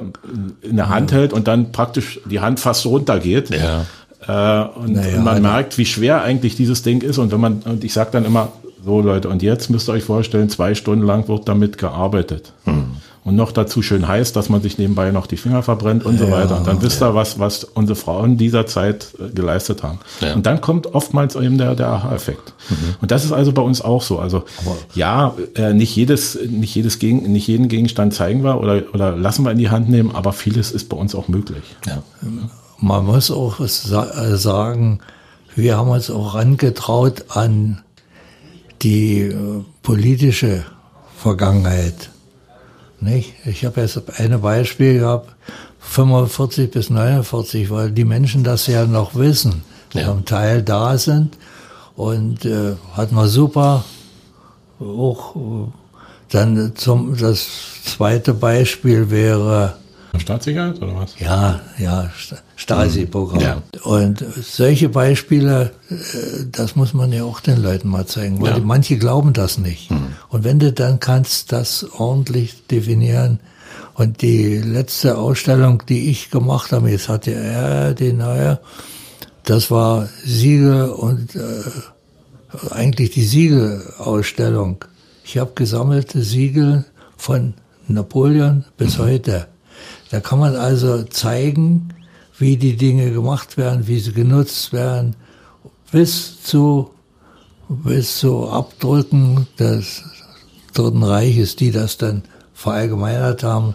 in 0.63 0.77
der 0.77 0.89
Hand 0.89 1.13
hält 1.13 1.33
und 1.33 1.47
dann 1.49 1.73
praktisch 1.73 2.21
die 2.31 2.41
Hand 2.41 2.61
fast 2.61 2.87
runtergeht. 2.87 3.51
Ja. 3.51 3.87
Äh, 4.27 4.79
und, 4.79 4.93
Naja, 4.95 5.17
und 5.19 5.25
man 5.25 5.35
also- 5.35 5.43
merkt, 5.43 5.79
wie 5.79 5.85
schwer 5.87 6.23
eigentlich 6.23 6.57
dieses 6.57 6.83
Ding 6.83 7.03
ist. 7.03 7.19
Und 7.19 7.33
wenn 7.33 7.41
man, 7.41 7.63
und 7.65 7.85
ich 7.85 7.93
sage 7.93 8.11
dann 8.13 8.25
immer, 8.25 8.53
so 8.83 9.01
Leute, 9.03 9.29
und 9.29 9.43
jetzt 9.43 9.69
müsst 9.69 9.89
ihr 9.89 9.93
euch 9.93 10.05
vorstellen, 10.05 10.49
zwei 10.49 10.75
Stunden 10.75 11.05
lang 11.05 11.29
wird 11.29 11.49
damit 11.49 11.77
gearbeitet. 11.77 12.53
Und 13.23 13.37
noch 13.37 13.53
dazu 13.53 13.83
schön 13.83 14.09
heiß, 14.09 14.33
dass 14.33 14.49
man 14.49 14.63
sich 14.63 14.79
nebenbei 14.79 15.11
noch 15.11 15.27
die 15.27 15.37
Finger 15.37 15.63
verbrennt 15.63 16.07
und 16.07 16.19
so 16.19 16.31
weiter. 16.31 16.57
Und 16.57 16.67
dann 16.67 16.81
wisst 16.81 17.03
ihr, 17.03 17.15
was, 17.15 17.39
was 17.39 17.65
unsere 17.65 17.95
Frauen 17.95 18.39
dieser 18.39 18.65
Zeit 18.65 19.09
äh, 19.19 19.29
geleistet 19.29 19.83
haben. 19.83 19.99
Ja. 20.21 20.35
Und 20.35 20.47
dann 20.47 20.63
kommt 20.63 20.95
oftmals 20.95 21.37
eben 21.37 21.59
der, 21.59 21.75
der 21.75 21.89
Aha-Effekt. 21.89 22.55
Und 23.03 23.11
das 23.11 23.27
ist 23.27 23.33
also 23.33 23.53
bei 23.53 23.61
uns 23.61 23.83
auch 23.83 24.03
so. 24.03 24.19
Also 24.19 24.45
ja, 24.95 25.35
äh, 25.55 25.75
nicht 25.75 25.95
jedes, 25.95 26.39
nicht 26.49 26.75
jedes 26.75 26.99
Gegen, 26.99 27.31
nicht 27.31 27.47
jeden 27.47 27.69
Gegenstand 27.69 28.15
zeigen 28.15 28.43
wir 28.43 28.59
oder, 28.59 28.83
oder 28.95 29.15
lassen 29.17 29.45
wir 29.45 29.51
in 29.51 29.59
die 29.59 29.69
Hand 29.69 29.91
nehmen, 29.91 30.15
aber 30.15 30.33
vieles 30.33 30.73
ist 30.73 30.89
bei 30.89 30.97
uns 30.97 31.15
auch 31.15 31.29
möglich. 31.29 31.63
Ja. 31.87 32.03
Man 32.79 33.05
muss 33.05 33.31
auch 33.31 33.61
äh, 33.61 33.67
sagen, 33.67 35.01
wir 35.55 35.77
haben 35.77 35.91
uns 35.91 36.11
auch 36.11 36.35
rangetraut 36.35 37.25
an 37.29 37.83
die 38.81 39.31
politische 39.83 40.65
Vergangenheit. 41.19 42.09
Nicht? 43.01 43.35
Ich 43.47 43.65
habe 43.65 43.81
jetzt 43.81 44.01
ein 44.19 44.41
Beispiel 44.41 44.99
gehabt, 45.01 45.35
45 45.81 46.71
bis 46.71 46.91
49, 46.91 47.71
weil 47.71 47.91
die 47.91 48.05
Menschen 48.05 48.45
das 48.45 48.67
ja 48.67 48.85
noch 48.87 49.15
wissen, 49.15 49.63
Ja. 49.95 50.07
zum 50.07 50.25
Teil 50.25 50.63
da 50.63 50.99
sind. 50.99 51.37
Und 51.97 52.45
äh, 52.45 52.75
hat 52.95 53.13
man 53.13 53.29
super 53.29 53.85
auch 54.79 55.37
äh, 55.37 55.41
dann 56.31 56.73
zum, 56.77 57.17
das 57.17 57.47
zweite 57.85 58.35
Beispiel 58.35 59.11
wäre, 59.11 59.77
Staatssicherheit 60.19 60.81
oder 60.83 60.97
was? 60.97 61.15
ja, 61.19 61.61
ja, 61.79 62.11
Sta- 62.17 62.39
Stasi-Programm. 62.57 63.41
Ja. 63.41 63.63
Und 63.85 64.25
solche 64.43 64.89
Beispiele, 64.89 65.71
äh, 65.91 65.95
das 66.51 66.77
muss 66.77 66.93
man 66.95 67.13
ja 67.13 67.25
auch 67.25 67.41
den 67.41 67.63
Leuten 67.63 67.89
mal 67.89 68.07
zeigen, 68.07 68.41
weil 68.41 68.59
Ja. 68.59 68.59
manche 68.65 68.99
glauben 68.99 69.33
das 69.33 69.59
nicht. 69.59 69.91
Und 70.29 70.45
wenn 70.45 70.59
du 70.59 70.73
dann 70.73 71.01
kannst 71.01 71.53
das 71.53 71.85
ordentlich 71.99 72.67
definieren, 72.67 73.41
und 73.95 74.23
die 74.23 74.57
letzte 74.57 75.19
Ausstellung, 75.19 75.83
die 75.89 76.11
ich 76.11 76.31
gemacht 76.31 76.73
habe, 76.73 76.91
jetzt 76.91 77.09
hatte 77.11 77.33
er 77.35 77.93
die 77.93 78.13
neue, 78.15 78.59
das 79.45 79.71
war 79.71 80.09
Siegel 80.25 80.85
und 80.91 81.35
äh, 81.37 81.41
eigentlich 82.71 83.11
die 83.11 83.25
Siegelausstellung. 83.25 84.85
Ich 85.25 85.39
habe 85.39 85.53
gesammelte 85.55 86.23
Siegel 86.23 86.85
von 87.17 87.55
Napoleon 87.89 88.65
bis 88.79 88.99
heute. 88.99 89.47
Da 90.11 90.21
kann 90.21 90.39
man 90.41 90.57
also 90.57 91.03
zeigen, 91.05 91.91
wie 92.39 92.57
die 92.57 92.77
Dinge 92.77 93.13
gemacht 93.13 93.57
werden, 93.57 93.87
wie 93.87 93.99
sie 94.01 94.13
genutzt 94.13 94.73
werden, 94.73 95.15
bis 95.93 96.43
zu, 96.43 96.91
bis 97.69 98.19
zu 98.19 98.49
Abdrücken 98.49 99.47
des 99.59 100.03
Dritten 100.75 101.03
Reiches, 101.03 101.57
die 101.57 101.71
das 101.71 101.97
dann 101.99 102.23
verallgemeinert 102.55 103.43
haben. 103.43 103.75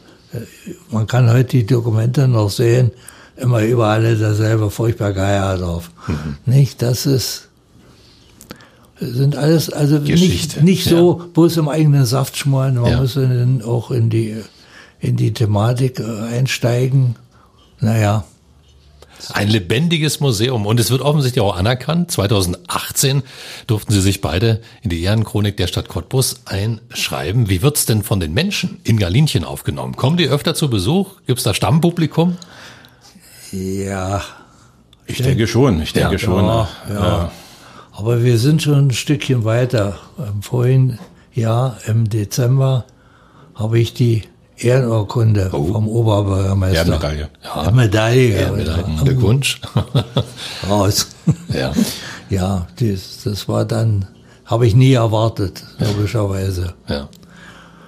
Man 0.91 1.08
kann 1.08 1.30
heute 1.30 1.58
die 1.58 1.65
Dokumente 1.65 2.28
noch 2.28 2.50
sehen, 2.50 2.91
immer 3.38 3.62
überall 3.63 4.15
derselbe 4.17 4.69
furchtbar 4.71 5.13
Geier 5.13 5.58
drauf. 5.58 5.91
Nicht, 6.45 6.82
das 6.82 7.06
ist, 7.06 7.50
sind 9.00 9.36
alles, 9.36 9.69
also 9.69 10.00
Geschichte, 10.02 10.63
nicht, 10.63 10.63
nicht 10.63 10.86
ja. 10.88 10.98
so 10.98 11.21
bloß 11.34 11.58
im 11.58 11.69
eigenen 11.69 12.06
Saft 12.06 12.38
schmoren, 12.38 12.76
man 12.76 12.91
Ja. 12.91 13.02
muss 13.02 13.15
dann 13.15 13.62
auch 13.62 13.91
in 13.91 14.10
die, 14.10 14.36
in 15.06 15.15
die 15.15 15.34
Thematik 15.34 16.00
äh, 16.00 16.04
einsteigen. 16.36 17.15
Naja, 17.80 18.24
Ein 19.34 19.48
lebendiges 19.50 20.20
Museum 20.20 20.65
und 20.65 20.80
es 20.80 20.91
wird 20.91 21.02
offensichtlich 21.02 21.41
auch 21.44 21.56
anerkannt. 21.56 22.12
2018 22.12 23.24
durften 23.68 23.91
Sie 23.94 24.02
sich 24.02 24.22
beide 24.22 24.62
in 24.82 24.89
die 24.89 25.02
Ehrenchronik 25.04 25.58
der 25.58 25.68
Stadt 25.68 25.88
Cottbus 25.89 26.41
einschreiben. 26.46 27.50
Wie 27.50 27.62
wird's 27.62 27.86
denn 27.86 28.04
von 28.04 28.20
den 28.20 28.34
Menschen 28.34 28.80
in 28.84 28.98
Galinchen 28.98 29.44
aufgenommen? 29.44 29.96
Kommen 29.96 30.18
die 30.18 30.28
öfter 30.28 30.54
zu 30.56 30.70
Besuch? 30.70 31.22
Gibt's 31.28 31.44
da 31.44 31.54
Stammpublikum? 31.54 32.38
ja, 33.52 34.22
Ich 35.08 35.22
denke 35.22 35.48
schon, 35.48 35.82
ich 35.82 35.94
denke 35.94 36.13
Ja. 36.13 36.20
schon. 36.20 36.46
Ja, 36.46 36.68
ja. 36.89 37.32
Aber 37.91 38.24
wir 38.24 38.38
sind 38.39 38.62
schon 38.63 38.88
ein 38.88 38.91
Stückchen 38.91 39.46
weiter. 39.46 39.98
Im 40.18 40.41
vorigen 40.41 41.00
Jahr, 41.34 41.78
im 41.88 42.10
Dezember, 42.10 42.86
habe 43.54 43.80
ich 43.80 43.94
die 43.94 44.24
Ehrenurkunde 44.58 45.50
vom 45.50 45.88
Oberbürgermeister. 45.88 46.78
Ehrenmedaille. 46.78 47.30
Ja, 47.44 47.72
Medaille. 47.72 48.41
Ja, 48.41 48.54
einem 48.54 49.04
Glückwunsch. 49.04 49.62
Raus. 50.70 51.10
ja. 51.54 51.74
Ja, 52.30 52.68
das, 52.80 53.24
das 53.24 53.48
war 53.48 53.65
dann, 53.65 54.08
habe 54.46 54.65
ich 54.65 54.76
nie 54.76 54.94
erwartet, 54.94 55.63
logischerweise. 55.80 56.74
ja. 56.88 57.08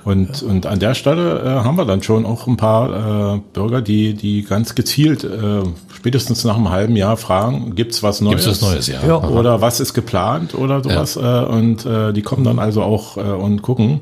Und, 0.08 0.42
und 0.42 0.66
an 0.66 0.80
der 0.80 0.94
Stelle 0.94 1.42
äh, 1.42 1.66
haben 1.66 1.76
wir 1.76 1.84
dann 1.84 2.02
schon 2.02 2.26
auch 2.26 2.48
ein 2.48 2.56
paar 2.56 3.36
äh, 3.36 3.42
Bürger, 3.52 3.82
die, 3.82 4.14
die 4.14 4.44
ganz 4.44 4.74
gezielt 4.74 5.26
äh, 5.26 5.64
spätestens 5.94 6.46
nach 6.46 6.56
einem 6.56 6.70
halben 6.70 6.96
Jahr 6.96 7.18
fragen, 7.18 7.76
gibt's 7.76 8.04
was 8.04 8.22
Neues? 8.22 8.46
Gibt's 8.46 8.62
was 8.62 8.70
Neues, 8.70 8.88
ja. 8.88 9.06
Ja. 9.06 9.18
Oder 9.18 9.60
was 9.60 9.82
ist 9.82 9.94
geplant 9.94 10.56
oder 10.56 10.82
sowas? 10.82 11.18
Äh, 11.18 11.20
und 11.20 11.86
äh, 11.86 12.14
die 12.14 12.22
kommen 12.22 12.46
dann 12.46 12.58
also 12.58 12.84
auch 12.84 13.18
äh, 13.18 13.20
und 13.20 13.62
gucken. 13.62 14.00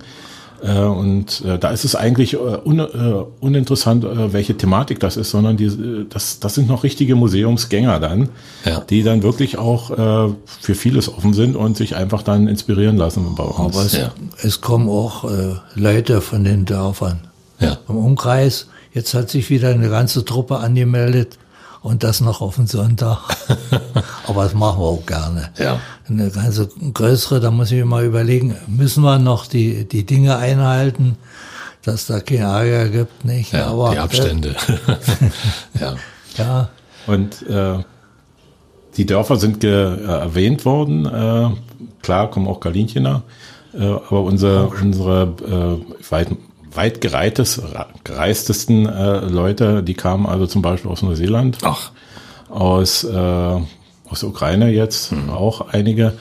Äh, 0.65 0.79
und 0.79 1.43
äh, 1.45 1.59
da 1.59 1.69
ist 1.69 1.85
es 1.85 1.95
eigentlich 1.95 2.33
äh, 2.33 2.37
un, 2.37 2.79
äh, 2.79 2.85
uninteressant, 3.39 4.03
äh, 4.03 4.33
welche 4.33 4.57
Thematik 4.57 4.99
das 4.99 5.15
ist, 5.17 5.29
sondern 5.29 5.57
die, 5.57 6.05
das, 6.09 6.39
das 6.39 6.55
sind 6.55 6.67
noch 6.67 6.83
richtige 6.83 7.15
Museumsgänger 7.15 7.99
dann, 7.99 8.29
Ja. 8.65 8.79
die 8.81 9.03
dann 9.03 9.21
wirklich 9.21 9.57
auch 9.59 9.91
äh, 9.91 10.33
für 10.59 10.73
vieles 10.75 11.07
offen 11.09 11.33
sind 11.33 11.55
und 11.55 11.77
sich 11.77 11.95
einfach 11.95 12.23
dann 12.23 12.47
inspirieren 12.47 12.97
lassen 12.97 13.35
bei 13.35 13.43
uns. 13.43 13.75
Aber 13.75 13.85
es, 13.85 13.97
Ja. 13.97 14.11
es 14.41 14.61
kommen 14.61 14.89
auch 14.89 15.25
äh, 15.29 15.55
Leute 15.75 16.21
von 16.21 16.43
den 16.43 16.65
Dörfern. 16.65 17.19
Ja. 17.59 17.77
Im 17.87 17.97
Umkreis, 17.97 18.67
jetzt 18.93 19.13
hat 19.13 19.29
sich 19.29 19.49
wieder 19.49 19.69
eine 19.69 19.89
ganze 19.89 20.25
Truppe 20.25 20.57
angemeldet 20.57 21.37
und 21.85 22.03
das 22.03 22.19
noch 22.19 22.41
auf 22.41 22.55
den 22.55 22.65
Sonntag. 22.65 23.19
Aber 24.27 24.43
das 24.43 24.55
machen 24.55 24.79
wir 24.79 24.85
auch 24.85 25.05
gerne. 25.05 25.49
Ja. 25.59 25.79
Eine 26.09 26.31
ganze 26.31 26.67
größere, 26.67 27.39
da 27.39 27.51
muss 27.51 27.71
ich 27.71 27.77
mir 27.77 27.85
mal 27.85 28.03
überlegen, 28.03 28.55
müssen 28.65 29.03
wir 29.03 29.19
noch 29.19 29.45
die, 29.45 29.87
die 29.87 30.03
Dinge 30.03 30.35
einhalten, 30.37 31.15
dass 31.83 32.07
da 32.07 32.21
kein 32.21 32.39
Ärger 32.39 32.89
gibt, 32.89 33.23
nicht? 33.23 33.53
Ja, 33.53 33.67
Aber, 33.67 33.91
die 33.91 33.99
Abstände. 33.99 34.55
ja. 35.79 35.93
Äh, 35.93 35.95
ja, 36.37 36.69
Und 37.05 37.47
äh, 37.47 37.83
die 38.97 39.05
Dörfer 39.05 39.35
sind 39.35 39.59
ge, 39.59 39.71
äh, 39.71 40.05
erwähnt 40.05 40.65
worden. 40.65 41.05
Äh, 41.05 41.51
klar 42.01 42.31
kommen 42.31 42.47
auch 42.47 42.61
Galinchener, 42.61 43.21
äh, 43.75 43.85
aber 43.85 44.23
unser, 44.23 44.71
unsere 44.81 45.79
äh, 46.01 46.11
weit, 46.11 46.29
weit 46.75 47.01
gereistesten 47.01 48.85
äh, 48.87 49.19
Leute, 49.19 49.83
die 49.83 49.93
kamen 49.93 50.25
also 50.25 50.47
zum 50.47 50.61
Beispiel 50.61 50.91
aus 50.91 51.01
Neuseeland, 51.01 51.57
Ach, 51.63 51.91
aus, 52.49 53.03
äh, 53.03 53.15
aus 53.15 54.19
der 54.19 54.29
Ukraine 54.29 54.69
jetzt 54.69 55.13
auch 55.29 55.69
einige, 55.69 56.13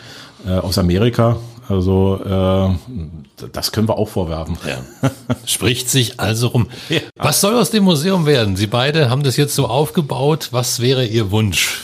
äh, 0.46 0.52
aus 0.52 0.78
Amerika. 0.78 1.36
Also 1.66 2.20
äh, 2.22 3.46
das 3.52 3.72
können 3.72 3.88
wir 3.88 3.96
auch 3.96 4.08
vorwerfen. 4.08 4.58
ja. 4.66 5.10
Spricht 5.46 5.88
sich 5.88 6.20
also 6.20 6.48
rum. 6.48 6.68
Was 7.16 7.40
soll 7.40 7.56
aus 7.56 7.70
dem 7.70 7.84
Museum 7.84 8.26
werden? 8.26 8.56
Sie 8.56 8.66
beide 8.66 9.08
haben 9.08 9.22
das 9.22 9.36
jetzt 9.36 9.54
so 9.54 9.66
aufgebaut. 9.66 10.48
Was 10.50 10.80
wäre 10.80 11.06
Ihr 11.06 11.30
Wunsch? 11.30 11.83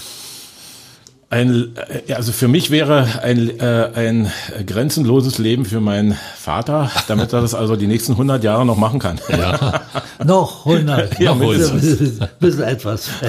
Ein, 1.31 1.77
äh, 2.07 2.13
also 2.15 2.33
für 2.33 2.49
mich 2.49 2.73
wäre 2.73 3.23
ein, 3.23 3.61
äh, 3.61 3.91
ein 3.95 4.33
grenzenloses 4.67 5.39
Leben 5.39 5.65
für 5.65 5.81
meinen 5.81 6.17
Vater, 6.37 6.91
damit 7.07 7.33
er 7.33 7.41
das 7.41 7.55
also 7.55 7.77
die 7.77 7.87
nächsten 7.87 8.13
100 8.13 8.43
Jahre 8.43 8.67
noch 8.67 8.77
machen 8.77 8.99
kann. 8.99 9.21
Ja. 9.29 9.81
noch 10.25 10.67
100. 10.67 11.21
Ja, 11.21 11.31
noch 11.31 11.39
mindestens. 11.39 11.99
bisschen, 11.99 12.29
bisschen 12.41 12.63
etwas. 12.65 13.09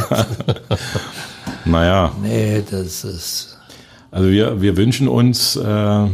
Naja, 1.64 2.12
Nee, 2.24 2.64
das 2.72 3.04
ist, 3.04 3.60
also 4.10 4.30
wir, 4.30 4.62
wir 4.62 4.78
wünschen 4.78 5.08
uns, 5.08 5.56
äh, 5.56 6.08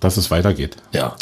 dass 0.00 0.16
es 0.16 0.30
weitergeht. 0.30 0.76
ja. 0.92 1.14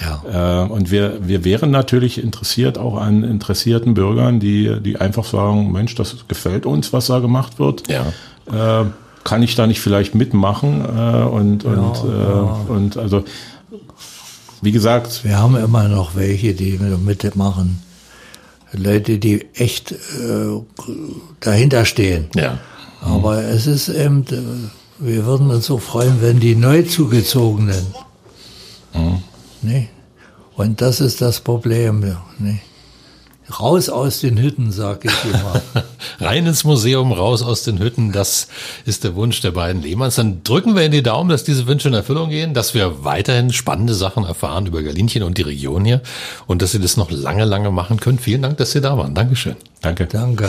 ja. 0.00 0.62
Äh, 0.62 0.68
und 0.68 0.92
wir, 0.92 1.18
wir 1.26 1.44
wären 1.44 1.72
natürlich 1.72 2.22
interessiert 2.22 2.78
auch 2.78 2.96
an 2.96 3.24
interessierten 3.24 3.94
Bürgern, 3.94 4.38
die, 4.38 4.80
die 4.80 4.98
einfach 4.98 5.24
sagen, 5.24 5.72
Mensch, 5.72 5.96
das 5.96 6.28
gefällt 6.28 6.64
uns, 6.64 6.92
was 6.92 7.08
da 7.08 7.18
gemacht 7.18 7.58
wird. 7.58 7.88
Ja. 7.90 8.12
Äh, 8.52 8.84
kann 9.24 9.42
ich 9.42 9.54
da 9.54 9.66
nicht 9.66 9.80
vielleicht 9.80 10.14
mitmachen? 10.14 10.82
Äh, 10.82 11.24
und, 11.24 11.64
und, 11.64 11.96
äh, 12.04 12.70
und 12.70 12.96
also, 12.96 13.24
wie 14.60 14.72
gesagt, 14.72 15.24
Wir 15.24 15.38
haben 15.38 15.56
immer 15.56 15.88
noch 15.88 16.14
welche, 16.14 16.54
die 16.54 16.78
mitmachen. 16.78 17.82
Leute, 18.72 19.18
die 19.18 19.46
echt 19.54 19.92
äh, 19.92 19.96
dahinter 21.40 21.84
stehen. 21.84 22.26
Ja. 22.34 22.58
Aber 23.00 23.42
es 23.42 23.66
ist 23.66 23.88
eben, 23.88 24.24
äh, 24.30 24.70
wir 24.98 25.26
würden 25.26 25.50
uns 25.50 25.66
so 25.66 25.78
freuen, 25.78 26.20
wenn 26.20 26.40
die 26.40 26.56
Neuzugezogenen. 26.56 27.86
Ne? 29.62 29.88
Und 30.56 30.80
das 30.80 31.00
ist 31.00 31.20
das 31.20 31.40
Problem. 31.40 32.00
Ne? 32.38 32.58
Raus 33.60 33.88
aus 33.88 34.20
den 34.20 34.38
Hütten, 34.38 34.72
sag 34.72 35.04
ich 35.04 35.12
immer. 35.24 35.60
Rein 36.20 36.46
ins 36.46 36.64
Museum, 36.64 37.12
raus 37.12 37.42
aus 37.42 37.62
den 37.62 37.78
Hütten, 37.78 38.10
das 38.12 38.48
ist 38.86 39.04
der 39.04 39.14
Wunsch 39.14 39.40
der 39.42 39.50
beiden 39.50 39.82
Lehmanns. 39.82 40.16
Dann 40.16 40.42
drücken 40.44 40.74
wir 40.74 40.84
in 40.84 40.92
die 40.92 41.02
Daumen, 41.02 41.28
dass 41.28 41.44
diese 41.44 41.66
Wünsche 41.66 41.88
in 41.88 41.94
Erfüllung 41.94 42.30
gehen, 42.30 42.54
dass 42.54 42.72
wir 42.72 43.04
weiterhin 43.04 43.52
spannende 43.52 43.94
Sachen 43.94 44.24
erfahren 44.24 44.66
über 44.66 44.82
Galinchen 44.82 45.22
und 45.22 45.36
die 45.36 45.42
Region 45.42 45.84
hier 45.84 46.00
und 46.46 46.62
dass 46.62 46.72
Sie 46.72 46.80
das 46.80 46.96
noch 46.96 47.10
lange, 47.10 47.44
lange 47.44 47.70
machen 47.70 48.00
können. 48.00 48.18
Vielen 48.18 48.42
Dank, 48.42 48.56
dass 48.56 48.72
Sie 48.72 48.80
da 48.80 48.96
waren. 48.96 49.14
Dankeschön. 49.14 49.56
danke. 49.82 50.06
Danke. 50.06 50.48